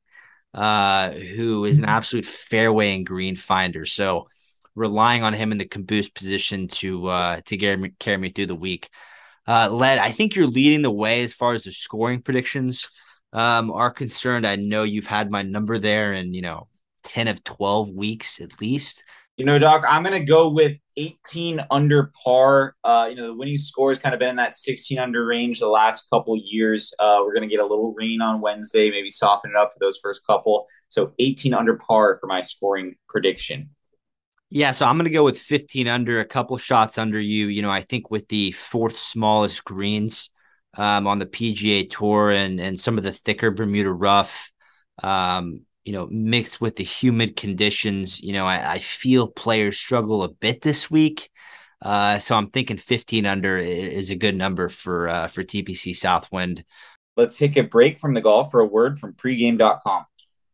[0.54, 1.90] uh, who is an mm-hmm.
[1.90, 3.86] absolute fairway and green finder.
[3.86, 4.28] So
[4.76, 8.48] relying on him in the caboose position to uh, to carry me, carry me through
[8.48, 8.90] the week.
[9.48, 12.90] Uh, Led, I think you're leading the way as far as the scoring predictions
[13.32, 14.46] um, are concerned.
[14.46, 16.68] I know you've had my number there, and you know
[17.06, 19.06] 10 of 12 weeks at least.
[19.38, 22.76] You know, Doc, I'm going to go with 18 under par.
[22.84, 25.60] Uh, you know, the winning score has kind of been in that 16 under range
[25.60, 26.93] the last couple years.
[27.00, 29.80] Uh, we're going to get a little rain on Wednesday, maybe soften it up for
[29.80, 30.68] those first couple.
[30.89, 33.70] So 18 under par for my scoring prediction.
[34.50, 37.47] Yeah, so I'm going to go with 15 under, a couple shots under you.
[37.47, 40.32] You know, I think with the fourth smallest greens
[40.76, 44.52] um, on the PGA Tour and and some of the thicker Bermuda rough,
[45.04, 50.22] um, you know, mixed with the humid conditions, you know, I, I feel players struggle
[50.22, 51.32] a bit this week.
[51.82, 56.64] Uh, so I'm thinking 15 under is a good number for uh, for TPC Southwind.
[57.18, 60.06] Let's take a break from the golf for a word from pregame.com.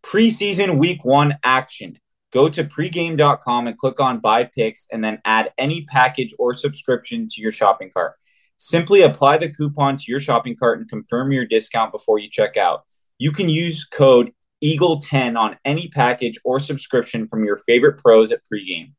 [0.06, 2.00] Preseason week one action.
[2.32, 7.28] Go to pregame.com and click on buy picks and then add any package or subscription
[7.32, 8.14] to your shopping cart.
[8.56, 12.56] Simply apply the coupon to your shopping cart and confirm your discount before you check
[12.56, 12.86] out.
[13.18, 14.32] You can use code
[14.64, 18.94] EAGLE10 on any package or subscription from your favorite pros at pregame.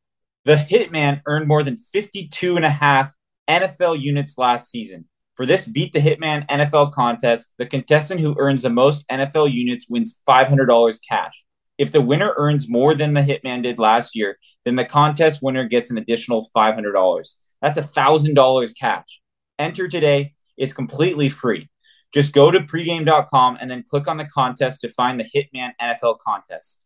[0.45, 3.13] The Hitman earned more than 52 and a half
[3.49, 5.09] NFL units last season.
[5.35, 9.87] For this Beat the Hitman NFL contest, the contestant who earns the most NFL units
[9.89, 11.45] wins $500 cash.
[11.79, 15.69] If the winner earns more than the Hitman did last year, then the contest winner
[15.69, 17.35] gets an additional $500.
[17.61, 19.21] That's $1,000 cash.
[19.59, 20.35] Enter today.
[20.57, 21.69] It's completely free.
[22.13, 26.19] Just go to pregame.com and then click on the contest to find the Hitman NFL
[26.27, 26.79] contest.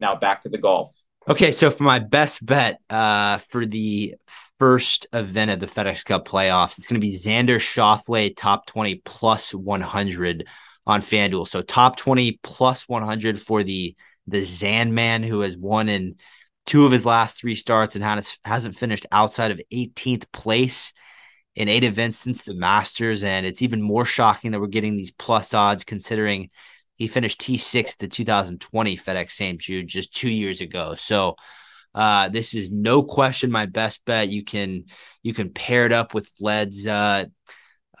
[0.00, 0.94] Now back to the golf.
[1.26, 4.14] Okay, so for my best bet uh, for the
[4.58, 8.96] first event of the FedEx Cup playoffs, it's going to be Xander Schauffele top 20
[9.04, 10.46] plus 100
[10.86, 11.48] on FanDuel.
[11.48, 13.96] So top 20 plus 100 for the
[14.26, 16.16] the Zan man who has won in
[16.66, 20.94] two of his last three starts and has, hasn't finished outside of 18th place
[21.54, 23.22] in eight events since the Masters.
[23.22, 26.50] And it's even more shocking that we're getting these plus odds considering
[26.96, 29.60] he finished T6 the 2020 FedEx St.
[29.60, 30.94] Jude just two years ago.
[30.96, 31.36] So
[31.94, 34.28] uh, this is no question my best bet.
[34.28, 34.84] You can
[35.22, 37.26] you can pair it up with Led's uh,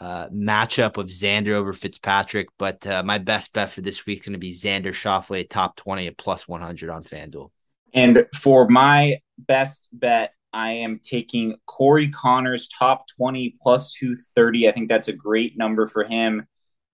[0.00, 4.26] uh, matchup of Xander over Fitzpatrick, but uh, my best bet for this week is
[4.26, 7.50] going to be Xander Schauffele top 20 at plus 100 on FanDuel.
[7.92, 14.68] And for my best bet, I am taking Corey Conners top 20 plus 230.
[14.68, 16.46] I think that's a great number for him.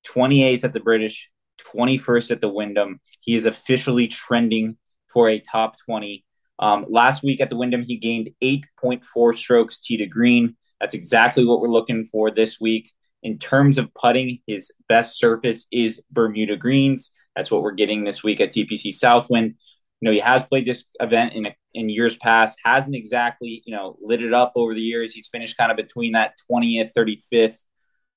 [0.09, 1.31] 28th at the British,
[1.75, 3.01] 21st at the Wyndham.
[3.21, 4.79] He is officially trending
[5.13, 6.25] for a top 20.
[6.59, 10.57] Um, last week at the Wyndham, he gained 8.4 strokes tee to green.
[10.81, 12.91] That's exactly what we're looking for this week.
[13.23, 17.13] In terms of putting, his best surface is Bermuda Greens.
[17.37, 19.57] That's what we're getting this week at TPC Southwind.
[20.01, 23.97] You know, he has played this event in in years past, hasn't exactly, you know,
[24.01, 25.13] lit it up over the years.
[25.13, 27.59] He's finished kind of between that 20th, 35th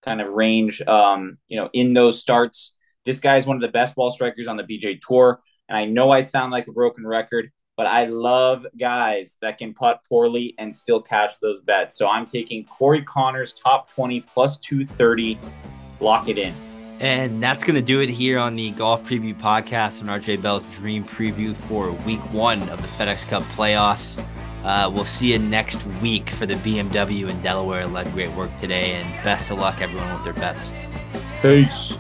[0.03, 2.73] kind of range, um, you know, in those starts.
[3.05, 5.41] This guy is one of the best ball strikers on the BJ Tour.
[5.69, 9.73] And I know I sound like a broken record, but I love guys that can
[9.73, 11.97] putt poorly and still catch those bets.
[11.97, 15.39] So I'm taking Corey Conners top 20 plus 230.
[15.99, 16.53] Lock it in.
[17.03, 20.65] And that's going to do it here on the Golf Preview Podcast and RJ Bell's
[20.67, 24.23] Dream Preview for week one of the FedEx Cup playoffs.
[24.63, 27.85] Uh, we'll see you next week for the BMW in Delaware.
[27.87, 30.71] Led great work today, and best of luck, everyone, with their bets.
[31.41, 31.93] Peace.